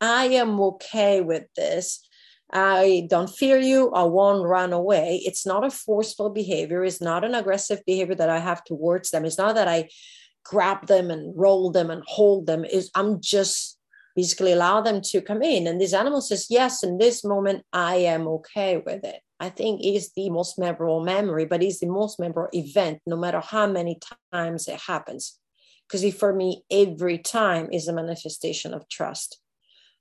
I 0.00 0.26
am 0.26 0.60
okay 0.60 1.20
with 1.20 1.44
this. 1.56 2.06
I 2.52 3.06
don't 3.10 3.30
fear 3.30 3.58
you. 3.58 3.90
I 3.90 4.04
won't 4.04 4.46
run 4.46 4.72
away. 4.72 5.20
It's 5.24 5.46
not 5.46 5.64
a 5.64 5.70
forceful 5.70 6.30
behavior. 6.30 6.84
It's 6.84 7.00
not 7.00 7.24
an 7.24 7.34
aggressive 7.34 7.80
behavior 7.84 8.14
that 8.14 8.28
I 8.28 8.38
have 8.38 8.62
towards 8.64 9.10
them. 9.10 9.24
It's 9.24 9.38
not 9.38 9.56
that 9.56 9.66
I 9.66 9.88
grab 10.44 10.86
them 10.86 11.10
and 11.10 11.32
roll 11.36 11.70
them 11.70 11.90
and 11.90 12.02
hold 12.06 12.46
them 12.46 12.64
is 12.64 12.90
i'm 12.94 13.20
just 13.20 13.78
basically 14.14 14.52
allow 14.52 14.80
them 14.80 15.00
to 15.00 15.20
come 15.20 15.42
in. 15.42 15.66
And 15.66 15.80
this 15.80 15.92
animal 15.92 16.20
says 16.20 16.46
yes 16.50 16.82
in 16.82 16.98
this 16.98 17.24
moment 17.24 17.64
i 17.72 17.96
am 17.96 18.26
okay 18.28 18.76
with 18.84 19.04
it. 19.04 19.20
I 19.40 19.50
think 19.50 19.84
is 19.84 20.12
the 20.14 20.30
most 20.30 20.58
memorable 20.58 21.04
memory 21.04 21.44
but 21.44 21.62
it's 21.62 21.80
the 21.80 21.88
most 21.88 22.20
memorable 22.20 22.48
event 22.52 23.00
no 23.06 23.16
matter 23.16 23.40
how 23.40 23.66
many 23.66 23.98
times 24.32 24.68
it 24.68 24.80
happens. 24.86 25.38
Because 25.86 26.14
for 26.14 26.32
me 26.32 26.62
every 26.70 27.18
time 27.18 27.68
is 27.72 27.88
a 27.88 27.92
manifestation 27.92 28.72
of 28.72 28.88
trust. 28.88 29.40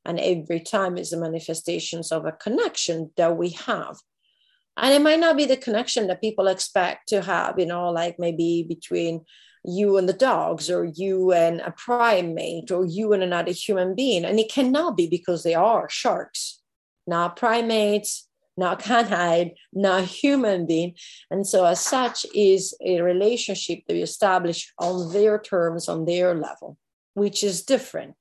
And 0.05 0.19
every 0.19 0.59
time 0.59 0.97
is 0.97 1.13
a 1.13 1.17
manifestations 1.17 2.11
of 2.11 2.25
a 2.25 2.33
connection 2.33 3.11
that 3.15 3.37
we 3.37 3.51
have. 3.51 3.95
And 4.75 4.93
it 4.93 5.01
might 5.01 5.19
not 5.19 5.37
be 5.37 5.45
the 5.45 5.55
connection 5.55 6.07
that 6.07 6.19
people 6.19 6.47
expect 6.47 7.07
to 7.09 7.21
have 7.21 7.57
you 7.57 7.65
know 7.65 7.89
like 7.89 8.17
maybe 8.19 8.65
between 8.67 9.25
you 9.65 9.97
and 9.97 10.09
the 10.09 10.13
dogs 10.13 10.69
or 10.69 10.85
you 10.85 11.31
and 11.31 11.61
a 11.61 11.71
primate 11.71 12.71
or 12.71 12.85
you 12.85 13.13
and 13.13 13.23
another 13.23 13.51
human 13.51 13.95
being 13.95 14.25
and 14.25 14.39
it 14.39 14.51
cannot 14.51 14.97
be 14.97 15.07
because 15.07 15.43
they 15.43 15.55
are 15.55 15.89
sharks. 15.89 16.59
Not 17.07 17.35
primates 17.35 18.27
not 18.57 18.79
canine 18.79 19.51
not 19.73 20.03
human 20.03 20.65
being. 20.65 20.95
And 21.31 21.47
so 21.47 21.65
as 21.65 21.79
such 21.79 22.25
is 22.35 22.75
a 22.85 23.01
relationship 23.01 23.79
that 23.87 23.95
you 23.95 24.03
establish 24.03 24.71
on 24.79 25.11
their 25.11 25.39
terms 25.39 25.89
on 25.89 26.05
their 26.05 26.35
level 26.35 26.77
which 27.15 27.43
is 27.43 27.63
different. 27.63 28.15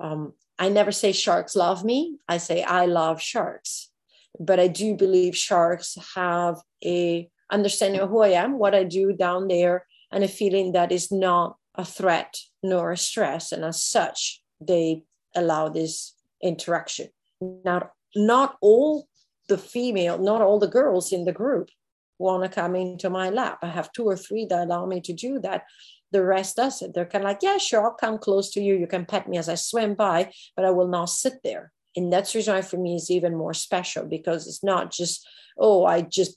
Um, 0.00 0.34
i 0.58 0.68
never 0.68 0.92
say 0.92 1.12
sharks 1.12 1.56
love 1.56 1.84
me. 1.84 2.16
I 2.28 2.38
say 2.38 2.62
i 2.62 2.86
love 2.86 3.20
sharks. 3.20 3.90
But 4.38 4.60
I 4.60 4.68
do 4.68 4.94
believe 4.94 5.36
sharks 5.36 5.96
have 6.14 6.56
a 6.84 7.28
understanding 7.50 8.00
of 8.00 8.10
who 8.10 8.20
I 8.20 8.28
am, 8.28 8.58
what 8.58 8.74
I 8.74 8.84
do 8.84 9.12
down 9.12 9.48
there, 9.48 9.86
and 10.10 10.24
a 10.24 10.28
feeling 10.28 10.72
that 10.72 10.92
is 10.92 11.10
not 11.12 11.56
a 11.74 11.84
threat 11.84 12.36
nor 12.62 12.92
a 12.92 12.96
stress. 12.96 13.52
And 13.52 13.64
as 13.64 13.82
such, 13.82 14.42
they 14.60 15.02
allow 15.34 15.68
this 15.68 16.14
interaction. 16.42 17.08
Now, 17.40 17.90
not 18.16 18.56
all 18.60 19.08
the 19.48 19.58
female, 19.58 20.18
not 20.18 20.42
all 20.42 20.58
the 20.58 20.66
girls 20.66 21.12
in 21.12 21.24
the 21.24 21.32
group 21.32 21.70
want 22.18 22.42
to 22.42 22.48
come 22.48 22.74
into 22.74 23.08
my 23.10 23.30
lap. 23.30 23.58
I 23.62 23.68
have 23.68 23.92
two 23.92 24.04
or 24.04 24.16
three 24.16 24.44
that 24.46 24.64
allow 24.64 24.86
me 24.86 25.00
to 25.02 25.12
do 25.12 25.38
that. 25.40 25.64
The 26.10 26.24
rest 26.24 26.56
doesn't. 26.56 26.94
They're 26.94 27.04
kind 27.04 27.24
of 27.24 27.28
like, 27.28 27.42
yeah, 27.42 27.58
sure, 27.58 27.84
I'll 27.84 27.94
come 27.94 28.18
close 28.18 28.50
to 28.52 28.60
you. 28.60 28.74
You 28.74 28.86
can 28.86 29.04
pet 29.04 29.28
me 29.28 29.38
as 29.38 29.48
I 29.48 29.54
swim 29.54 29.94
by, 29.94 30.32
but 30.56 30.64
I 30.64 30.70
will 30.70 30.88
not 30.88 31.10
sit 31.10 31.34
there 31.44 31.72
and 31.98 32.12
that's 32.12 32.34
reason 32.34 32.54
why 32.54 32.62
for 32.62 32.76
me 32.76 32.94
is 32.94 33.10
even 33.10 33.36
more 33.36 33.54
special 33.54 34.04
because 34.04 34.46
it's 34.46 34.62
not 34.62 34.92
just 34.92 35.26
oh 35.58 35.84
i 35.84 36.00
just 36.00 36.36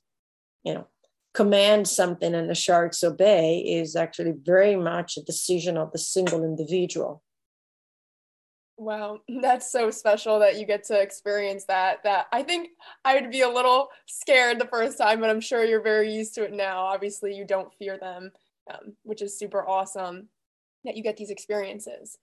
you 0.64 0.74
know 0.74 0.88
command 1.34 1.88
something 1.88 2.34
and 2.34 2.50
the 2.50 2.56
sharks 2.56 3.04
obey 3.04 3.60
is 3.60 3.96
actually 3.96 4.34
very 4.44 4.76
much 4.76 5.17
a 5.17 5.24
decision 5.24 5.78
of 5.78 5.91
the 5.91 5.98
single 5.98 6.44
individual 6.44 7.24
wow 8.78 9.20
that's 9.41 9.72
so 9.72 9.89
special 9.89 10.39
that 10.39 10.58
you 10.58 10.65
get 10.65 10.84
to 10.84 11.00
experience 11.00 11.65
that 11.65 12.04
that 12.04 12.26
i 12.34 12.41
think 12.44 12.70
i 13.06 13.13
would 13.13 13.32
be 13.32 13.41
a 13.41 13.50
little 13.50 13.89
scared 14.08 14.60
the 14.60 14.67
first 14.67 14.98
time 14.98 15.22
but 15.22 15.30
i'm 15.30 15.41
sure 15.41 15.63
you're 15.63 15.82
very 15.82 16.13
used 16.13 16.34
to 16.36 16.44
it 16.44 16.52
now 16.52 16.84
obviously 16.84 17.34
you 17.34 17.46
don't 17.46 17.74
fear 17.76 17.98
them 17.98 18.32
um, 18.72 18.96
which 19.04 19.22
is 19.22 19.38
super 19.38 19.65
awesome 19.65 20.28
that 20.84 20.98
you 20.98 21.04
get 21.04 21.17
these 21.17 21.30
experiences 21.30 22.17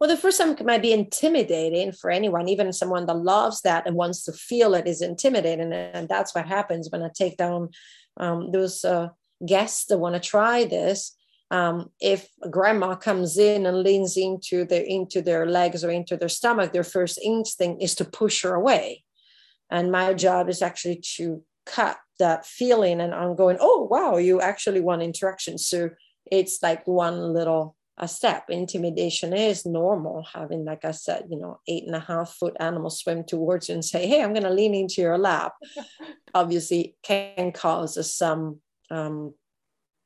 well, 0.00 0.10
the 0.10 0.16
first 0.16 0.40
time 0.40 0.56
might 0.64 0.82
be 0.82 0.92
intimidating 0.92 1.92
for 1.92 2.10
anyone, 2.10 2.48
even 2.48 2.72
someone 2.72 3.06
that 3.06 3.14
loves 3.14 3.60
that 3.62 3.86
and 3.86 3.94
wants 3.94 4.24
to 4.24 4.32
feel 4.32 4.74
it 4.74 4.88
is 4.88 5.00
intimidating. 5.00 5.72
And 5.72 6.08
that's 6.08 6.34
what 6.34 6.46
happens 6.46 6.90
when 6.90 7.02
I 7.02 7.10
take 7.14 7.36
down 7.36 7.70
um, 8.16 8.50
those 8.52 8.84
uh, 8.84 9.08
guests 9.44 9.86
that 9.86 9.98
want 9.98 10.14
to 10.14 10.20
try 10.20 10.64
this. 10.64 11.16
Um, 11.50 11.90
if 12.00 12.28
grandma 12.50 12.94
comes 12.94 13.36
in 13.38 13.66
and 13.66 13.82
leans 13.82 14.16
into 14.16 14.64
their 14.64 14.82
into 14.82 15.22
their 15.22 15.46
legs 15.46 15.84
or 15.84 15.90
into 15.90 16.16
their 16.16 16.28
stomach, 16.28 16.72
their 16.72 16.84
first 16.84 17.18
instinct 17.22 17.82
is 17.82 17.94
to 17.96 18.04
push 18.04 18.42
her 18.42 18.54
away. 18.54 19.04
And 19.70 19.92
my 19.92 20.14
job 20.14 20.48
is 20.48 20.62
actually 20.62 21.02
to 21.16 21.42
cut 21.66 21.98
that 22.18 22.46
feeling 22.46 23.00
and 23.00 23.14
I'm 23.14 23.36
going, 23.36 23.58
oh 23.60 23.88
wow, 23.90 24.16
you 24.16 24.40
actually 24.40 24.80
want 24.80 25.02
interaction. 25.02 25.58
So 25.58 25.90
it's 26.30 26.62
like 26.62 26.86
one 26.86 27.32
little 27.32 27.76
a 27.98 28.08
step. 28.08 28.50
Intimidation 28.50 29.32
is 29.32 29.64
normal. 29.64 30.26
Having, 30.32 30.64
like 30.64 30.84
I 30.84 30.90
said, 30.90 31.26
you 31.30 31.38
know, 31.38 31.60
eight 31.68 31.84
and 31.84 31.94
a 31.94 32.00
half 32.00 32.34
foot 32.34 32.56
animals 32.58 32.98
swim 33.00 33.24
towards 33.24 33.68
you 33.68 33.74
and 33.74 33.84
say, 33.84 34.06
"Hey, 34.06 34.22
I'm 34.22 34.32
going 34.32 34.44
to 34.44 34.50
lean 34.50 34.74
into 34.74 35.00
your 35.00 35.18
lap," 35.18 35.54
obviously 36.34 36.96
can 37.02 37.52
cause 37.52 38.12
some 38.12 38.60
um, 38.90 39.34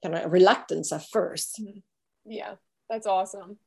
kind 0.02 0.14
of 0.14 0.32
reluctance 0.32 0.92
at 0.92 1.08
first. 1.08 1.60
Mm-hmm. 1.60 1.78
Yeah, 2.26 2.54
that's 2.90 3.06
awesome. 3.06 3.58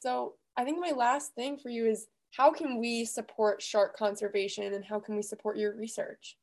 So 0.00 0.34
I 0.56 0.64
think 0.64 0.78
my 0.78 0.92
last 0.92 1.34
thing 1.34 1.58
for 1.58 1.70
you 1.70 1.86
is 1.86 2.06
how 2.36 2.52
can 2.52 2.78
we 2.78 3.04
support 3.04 3.62
shark 3.62 3.96
conservation 3.96 4.74
and 4.74 4.84
how 4.84 5.00
can 5.00 5.16
we 5.16 5.22
support 5.22 5.56
your 5.56 5.74
research? 5.74 6.36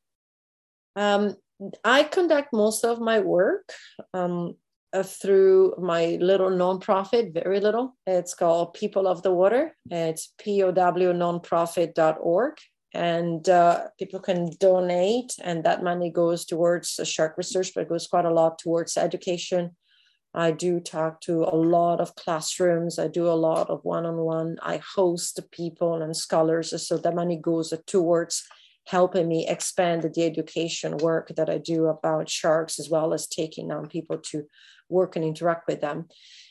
Um, 0.96 1.36
I 1.84 2.02
conduct 2.04 2.52
most 2.52 2.84
of 2.84 3.00
my 3.00 3.20
work 3.20 3.70
um, 4.12 4.56
through 5.02 5.74
my 5.78 6.16
little 6.20 6.50
nonprofit, 6.50 7.34
very 7.34 7.60
little. 7.60 7.96
It's 8.06 8.34
called 8.34 8.74
People 8.74 9.06
of 9.06 9.22
the 9.22 9.32
Water. 9.32 9.74
It's 9.90 10.34
pownonprofit.org. 10.40 12.58
And 12.96 13.48
uh, 13.48 13.88
people 13.98 14.20
can 14.20 14.50
donate, 14.60 15.34
and 15.42 15.64
that 15.64 15.82
money 15.82 16.10
goes 16.10 16.44
towards 16.44 17.00
shark 17.02 17.36
research, 17.36 17.72
but 17.74 17.80
it 17.80 17.88
goes 17.88 18.06
quite 18.06 18.24
a 18.24 18.32
lot 18.32 18.60
towards 18.60 18.96
education. 18.96 19.74
I 20.32 20.52
do 20.52 20.78
talk 20.78 21.20
to 21.22 21.42
a 21.44 21.56
lot 21.56 22.00
of 22.00 22.14
classrooms. 22.14 22.96
I 22.98 23.08
do 23.08 23.26
a 23.28 23.34
lot 23.34 23.68
of 23.70 23.84
one 23.84 24.06
on 24.06 24.18
one. 24.18 24.58
I 24.62 24.80
host 24.94 25.40
people 25.50 26.02
and 26.02 26.16
scholars. 26.16 26.72
So 26.86 26.96
that 26.98 27.14
money 27.14 27.36
goes 27.36 27.74
towards 27.86 28.44
helping 28.86 29.28
me 29.28 29.48
expand 29.48 30.02
the 30.02 30.24
education 30.24 30.96
work 30.98 31.32
that 31.36 31.48
I 31.48 31.58
do 31.58 31.86
about 31.86 32.28
sharks, 32.28 32.78
as 32.78 32.90
well 32.90 33.14
as 33.14 33.26
taking 33.26 33.72
on 33.72 33.88
people 33.88 34.18
to 34.18 34.44
work 34.98 35.16
and 35.16 35.24
interact 35.24 35.66
with 35.68 35.80
them. 35.80 36.08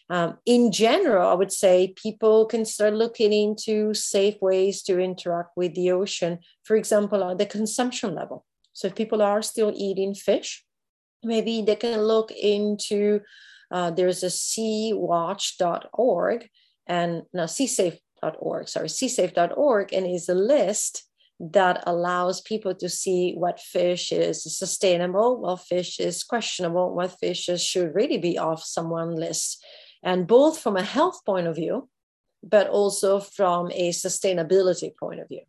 Um, 0.09 0.37
in 0.45 0.71
general, 0.71 1.29
I 1.29 1.33
would 1.33 1.51
say 1.51 1.93
people 1.95 2.45
can 2.45 2.65
start 2.65 2.93
looking 2.93 3.33
into 3.33 3.93
safe 3.93 4.35
ways 4.41 4.81
to 4.83 4.99
interact 4.99 5.51
with 5.55 5.75
the 5.75 5.91
ocean, 5.91 6.39
for 6.63 6.75
example, 6.75 7.23
on 7.23 7.37
the 7.37 7.45
consumption 7.45 8.13
level. 8.13 8.43
So 8.73 8.87
if 8.87 8.95
people 8.95 9.21
are 9.21 9.41
still 9.41 9.71
eating 9.75 10.13
fish, 10.13 10.65
maybe 11.23 11.61
they 11.61 11.77
can 11.77 12.01
look 12.01 12.31
into 12.31 13.21
uh, 13.71 13.91
there's 13.91 14.23
a 14.23 14.27
seawatch.org 14.27 16.49
and 16.85 17.21
now 17.33 17.45
seasafe.org, 17.45 18.67
sorry, 18.67 18.87
seasafe.org, 18.87 19.93
and 19.93 20.05
is 20.05 20.27
a 20.29 20.35
list 20.35 21.07
that 21.51 21.83
allows 21.85 22.41
people 22.41 22.73
to 22.75 22.87
see 22.87 23.33
what 23.33 23.59
fish 23.59 24.11
is 24.11 24.43
sustainable, 24.57 25.41
what 25.41 25.61
fish 25.61 25.99
is 25.99 26.23
questionable, 26.23 26.93
what 26.95 27.19
fishes 27.19 27.61
should 27.61 27.93
really 27.93 28.17
be 28.17 28.37
off 28.37 28.63
someone 28.63 29.15
list. 29.15 29.63
And 30.03 30.27
both 30.27 30.59
from 30.59 30.77
a 30.77 30.83
health 30.83 31.25
point 31.25 31.47
of 31.47 31.55
view, 31.55 31.89
but 32.41 32.67
also 32.67 33.19
from 33.19 33.71
a 33.71 33.89
sustainability 33.91 34.91
point 34.97 35.19
of 35.19 35.27
view. 35.27 35.41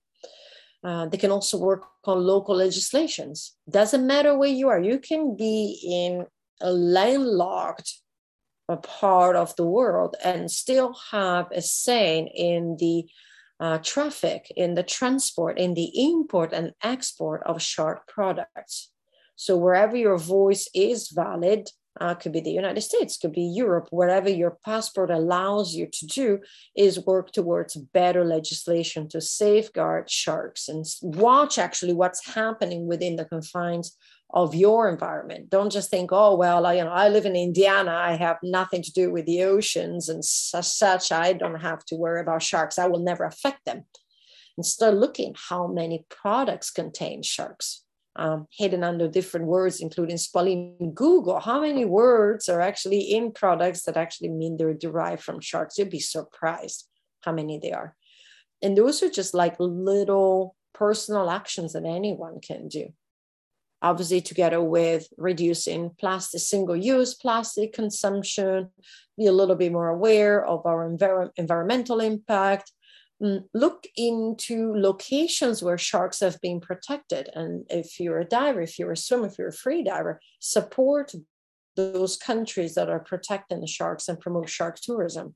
Uh, 0.83 1.07
they 1.07 1.17
can 1.17 1.31
also 1.31 1.59
work 1.59 1.85
on 2.05 2.25
local 2.25 2.57
legislations. 2.57 3.57
Doesn't 3.71 4.07
matter 4.07 4.37
where 4.37 4.51
you 4.51 4.69
are, 4.69 4.81
you 4.81 4.99
can 4.99 5.37
be 5.37 5.81
in 5.83 6.27
a 6.61 6.73
landlocked 6.73 8.01
part 8.83 9.37
of 9.37 9.55
the 9.57 9.65
world 9.65 10.17
and 10.25 10.51
still 10.51 10.95
have 11.11 11.51
a 11.53 11.63
say 11.63 12.31
in 12.35 12.77
the 12.79 13.05
uh, 13.61 13.79
traffic, 13.79 14.53
in 14.57 14.75
the 14.75 14.83
transport, 14.83 15.59
in 15.59 15.75
the 15.75 15.91
import 15.95 16.53
and 16.53 16.73
export 16.83 17.43
of 17.45 17.63
shark 17.63 18.07
products. 18.09 18.91
So 19.37 19.57
wherever 19.57 19.97
your 19.97 20.19
voice 20.19 20.69
is 20.75 21.09
valid, 21.09 21.69
uh, 22.01 22.15
could 22.15 22.33
be 22.33 22.41
the 22.41 22.51
United 22.51 22.81
States, 22.81 23.17
could 23.17 23.33
be 23.33 23.43
Europe, 23.43 23.89
wherever 23.91 24.29
your 24.29 24.59
passport 24.65 25.11
allows 25.11 25.75
you 25.75 25.87
to 25.93 26.07
do, 26.07 26.41
is 26.77 27.07
work 27.07 27.31
towards 27.31 27.77
better 27.77 28.25
legislation 28.25 29.09
to 29.09 29.21
safeguard 29.21 30.11
sharks 30.11 30.69
and 30.69 30.85
watch 31.03 31.57
actually 31.57 31.93
what's 31.93 32.35
happening 32.35 32.87
within 32.87 33.17
the 33.17 33.25
confines 33.25 33.97
of 34.35 34.53
your 34.53 34.89
environment. 34.89 35.49
Don't 35.49 35.71
just 35.71 35.91
think, 35.91 36.11
oh 36.13 36.35
well, 36.35 36.67
I, 36.67 36.75
you 36.75 36.85
know, 36.85 36.91
I 36.91 37.09
live 37.09 37.25
in 37.25 37.37
Indiana. 37.37 37.93
I 37.93 38.17
have 38.17 38.39
nothing 38.43 38.83
to 38.83 38.93
do 38.93 39.13
with 39.13 39.27
the 39.27 39.45
oceans, 39.45 40.09
and 40.09 40.19
as 40.19 40.77
such, 40.77 41.13
I 41.13 41.33
don't 41.33 41.61
have 41.61 41.85
to 41.87 41.95
worry 41.95 42.21
about 42.21 42.43
sharks. 42.43 42.79
I 42.79 42.89
will 42.89 42.99
never 42.99 43.25
affect 43.25 43.65
them. 43.65 43.85
And 44.57 44.67
start 44.67 44.95
looking 44.95 45.35
how 45.49 45.69
many 45.69 46.05
products 46.11 46.71
contain 46.71 47.23
sharks. 47.23 47.83
Um, 48.17 48.47
hidden 48.57 48.85
under 48.85 49.09
different 49.09 49.47
words, 49.47 49.81
including 49.81 50.19
spelling 50.19 50.93
Google, 50.95 51.41
how 51.41 51.61
many 51.61 51.85
words 51.85 52.49
are 52.49 52.61
actually 52.61 53.01
in 53.01 53.33
products 53.33 53.83
that 53.85 53.97
actually 53.97 54.29
mean 54.29 54.57
they're 54.57 54.73
derived 54.73 55.25
from 55.25 55.41
sharks? 55.41 55.79
You'd 55.79 55.91
be 55.91 55.99
surprised 55.99 56.89
how 57.23 57.33
many 57.33 57.59
they 57.59 57.73
are. 57.73 57.97
And 58.63 58.79
those 58.79 59.03
are 59.03 59.11
just 59.11 59.35
like 59.35 59.57
little 59.59 60.55
personal 60.75 61.29
actions 61.29 61.73
that 61.73 61.85
anyone 61.85 62.41
can 62.41 62.69
do 62.69 62.93
obviously 63.85 64.21
together 64.21 64.63
with 64.63 65.07
reducing 65.19 65.91
plastic 66.01 66.41
single-use 66.41 67.15
plastic 67.15 67.73
consumption 67.75 68.71
be 69.19 69.27
a 69.27 69.33
little 69.33 69.55
bit 69.55 69.71
more 69.71 69.89
aware 69.89 70.45
of 70.45 70.65
our 70.67 70.89
envir- 70.91 71.31
environmental 71.37 72.01
impact. 72.01 72.73
Mm, 73.23 73.45
look 73.53 73.87
into 73.97 74.75
locations 74.75 75.63
where 75.63 75.79
sharks 75.79 76.19
have 76.21 76.41
been 76.41 76.61
protected 76.61 77.29
and 77.35 77.65
if 77.71 78.01
you're 78.01 78.19
a 78.19 78.25
diver 78.25 78.63
if 78.63 78.77
you're 78.77 78.91
a 78.91 78.97
swimmer 78.97 79.29
if 79.29 79.39
you're 79.39 79.55
a 79.55 79.63
free 79.65 79.85
diver 79.85 80.21
support 80.41 81.15
those 81.77 82.17
countries 82.17 82.75
that 82.75 82.89
are 82.89 83.01
protecting 83.01 83.61
the 83.61 83.67
sharks 83.67 84.09
and 84.09 84.21
promote 84.21 84.49
shark 84.49 84.81
tourism. 84.81 85.35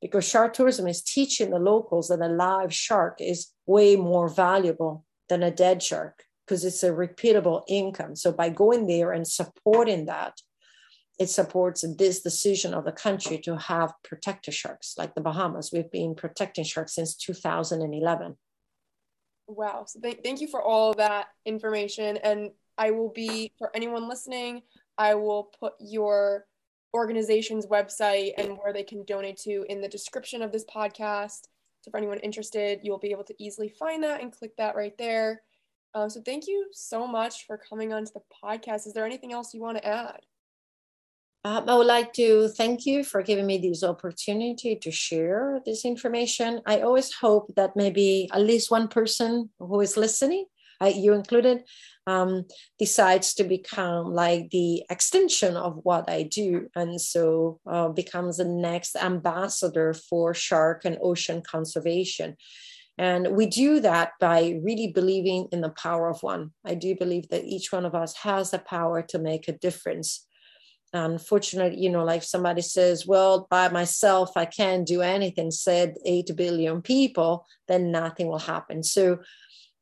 Because 0.00 0.28
shark 0.28 0.52
tourism 0.52 0.86
is 0.86 1.02
teaching 1.02 1.50
the 1.50 1.58
locals 1.58 2.08
that 2.08 2.20
a 2.20 2.28
live 2.28 2.74
shark 2.74 3.20
is 3.20 3.52
way 3.66 3.96
more 3.96 4.28
valuable 4.28 5.04
than 5.28 5.42
a 5.42 5.50
dead 5.50 5.82
shark 5.82 6.24
because 6.46 6.64
it's 6.64 6.82
a 6.82 6.90
repeatable 6.90 7.62
income. 7.68 8.16
So 8.16 8.32
by 8.32 8.50
going 8.50 8.86
there 8.86 9.12
and 9.12 9.26
supporting 9.26 10.06
that, 10.06 10.34
it 11.18 11.30
supports 11.30 11.84
this 11.96 12.22
decision 12.22 12.74
of 12.74 12.84
the 12.84 12.92
country 12.92 13.38
to 13.38 13.56
have 13.56 13.92
protector 14.02 14.50
sharks 14.50 14.94
like 14.98 15.14
the 15.14 15.20
Bahamas. 15.20 15.70
We've 15.72 15.90
been 15.90 16.14
protecting 16.14 16.64
sharks 16.64 16.94
since 16.94 17.14
2011. 17.14 18.36
Wow. 19.46 19.84
So 19.86 20.00
th- 20.00 20.20
thank 20.24 20.40
you 20.40 20.48
for 20.48 20.60
all 20.60 20.94
that 20.94 21.28
information. 21.44 22.16
And 22.16 22.50
I 22.76 22.90
will 22.90 23.10
be, 23.10 23.52
for 23.58 23.70
anyone 23.74 24.08
listening, 24.08 24.62
I 24.98 25.14
will 25.14 25.50
put 25.60 25.74
your 25.78 26.46
organization's 26.92 27.66
website 27.66 28.32
and 28.38 28.58
where 28.58 28.72
they 28.72 28.82
can 28.82 29.04
donate 29.04 29.36
to 29.38 29.64
in 29.68 29.80
the 29.80 29.88
description 29.88 30.42
of 30.42 30.50
this 30.50 30.64
podcast. 30.64 31.42
So 31.82 31.90
for 31.90 31.98
anyone 31.98 32.18
interested, 32.18 32.80
you'll 32.82 32.98
be 32.98 33.10
able 33.10 33.24
to 33.24 33.34
easily 33.38 33.68
find 33.68 34.02
that 34.02 34.20
and 34.20 34.32
click 34.32 34.56
that 34.56 34.74
right 34.74 34.96
there. 34.98 35.42
Um, 35.94 36.10
so 36.10 36.20
thank 36.20 36.46
you 36.48 36.66
so 36.72 37.06
much 37.06 37.46
for 37.46 37.56
coming 37.56 37.92
onto 37.92 38.12
the 38.12 38.22
podcast. 38.42 38.86
Is 38.86 38.92
there 38.94 39.06
anything 39.06 39.32
else 39.32 39.54
you 39.54 39.60
want 39.60 39.78
to 39.78 39.86
add? 39.86 40.20
Um, 41.44 41.68
I 41.68 41.76
would 41.76 41.86
like 41.86 42.14
to 42.14 42.48
thank 42.48 42.86
you 42.86 43.04
for 43.04 43.22
giving 43.22 43.46
me 43.46 43.58
this 43.58 43.84
opportunity 43.84 44.76
to 44.76 44.90
share 44.90 45.60
this 45.66 45.84
information. 45.84 46.62
I 46.66 46.80
always 46.80 47.12
hope 47.12 47.52
that 47.54 47.76
maybe 47.76 48.30
at 48.32 48.40
least 48.40 48.70
one 48.70 48.88
person 48.88 49.50
who 49.58 49.80
is 49.82 49.98
listening, 49.98 50.46
uh, 50.80 50.86
you 50.86 51.12
included, 51.12 51.64
um, 52.06 52.44
decides 52.78 53.34
to 53.34 53.44
become 53.44 54.14
like 54.14 54.50
the 54.50 54.84
extension 54.88 55.54
of 55.56 55.80
what 55.82 56.08
I 56.08 56.22
do, 56.22 56.68
and 56.74 56.98
so 56.98 57.60
uh, 57.66 57.88
becomes 57.88 58.38
the 58.38 58.44
next 58.46 58.96
ambassador 58.96 59.92
for 59.92 60.32
shark 60.32 60.86
and 60.86 60.98
ocean 61.02 61.42
conservation. 61.42 62.36
And 62.96 63.36
we 63.36 63.46
do 63.46 63.80
that 63.80 64.12
by 64.20 64.60
really 64.62 64.92
believing 64.94 65.48
in 65.50 65.60
the 65.62 65.70
power 65.70 66.08
of 66.08 66.22
one. 66.22 66.52
I 66.64 66.74
do 66.74 66.94
believe 66.94 67.28
that 67.28 67.44
each 67.44 67.72
one 67.72 67.84
of 67.84 67.94
us 67.94 68.14
has 68.18 68.50
the 68.50 68.60
power 68.60 69.02
to 69.02 69.18
make 69.18 69.48
a 69.48 69.58
difference. 69.58 70.26
Unfortunately, 70.92 71.80
you 71.80 71.90
know, 71.90 72.04
like 72.04 72.22
somebody 72.22 72.62
says, 72.62 73.04
well, 73.04 73.48
by 73.50 73.68
myself, 73.68 74.36
I 74.36 74.44
can't 74.44 74.86
do 74.86 75.02
anything, 75.02 75.50
said 75.50 75.94
8 76.06 76.36
billion 76.36 76.82
people, 76.82 77.46
then 77.66 77.90
nothing 77.90 78.28
will 78.28 78.38
happen. 78.38 78.84
So 78.84 79.18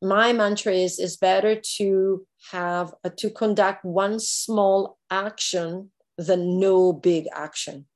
my 0.01 0.33
mantra 0.33 0.73
is 0.73 0.99
is 0.99 1.17
better 1.17 1.61
to 1.77 2.27
have 2.51 2.93
uh, 3.05 3.11
to 3.19 3.31
conduct 3.31 3.85
one 3.85 4.19
small 4.19 4.99
action 5.11 5.93
than 6.19 6.59
no 6.59 6.93
big 6.93 7.27
action 7.33 7.87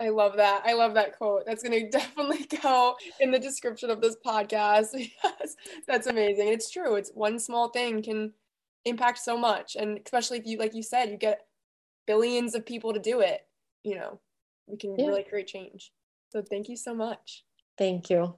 I 0.00 0.10
love 0.10 0.36
that. 0.36 0.62
I 0.64 0.74
love 0.74 0.94
that 0.94 1.16
quote. 1.16 1.44
That's 1.46 1.62
going 1.62 1.78
to 1.90 1.90
definitely 1.90 2.46
go 2.62 2.96
in 3.20 3.30
the 3.30 3.38
description 3.38 3.90
of 3.90 4.00
this 4.00 4.16
podcast. 4.24 4.88
yes, 4.94 5.56
that's 5.86 6.06
amazing. 6.06 6.48
It's 6.48 6.70
true. 6.70 6.94
It's 6.94 7.10
one 7.14 7.38
small 7.38 7.68
thing 7.68 8.02
can 8.02 8.32
impact 8.84 9.18
so 9.18 9.36
much. 9.36 9.76
And 9.76 9.98
especially 10.04 10.38
if 10.38 10.46
you, 10.46 10.58
like 10.58 10.74
you 10.74 10.82
said, 10.82 11.10
you 11.10 11.16
get 11.16 11.46
billions 12.06 12.54
of 12.54 12.64
people 12.64 12.92
to 12.92 13.00
do 13.00 13.20
it, 13.20 13.46
you 13.84 13.96
know, 13.96 14.20
we 14.66 14.76
can 14.76 14.98
yeah. 14.98 15.06
really 15.06 15.24
create 15.24 15.46
change. 15.46 15.92
So 16.30 16.42
thank 16.42 16.68
you 16.68 16.76
so 16.76 16.94
much. 16.94 17.44
Thank 17.76 18.10
you. 18.10 18.34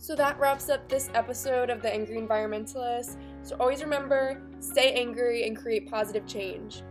So 0.00 0.14
that 0.16 0.38
wraps 0.38 0.68
up 0.68 0.88
this 0.88 1.08
episode 1.14 1.70
of 1.70 1.80
The 1.80 1.92
Angry 1.92 2.16
Environmentalist. 2.16 3.16
So 3.42 3.56
always 3.60 3.82
remember 3.82 4.42
stay 4.58 4.92
angry 4.92 5.46
and 5.46 5.56
create 5.56 5.88
positive 5.88 6.26
change. 6.26 6.82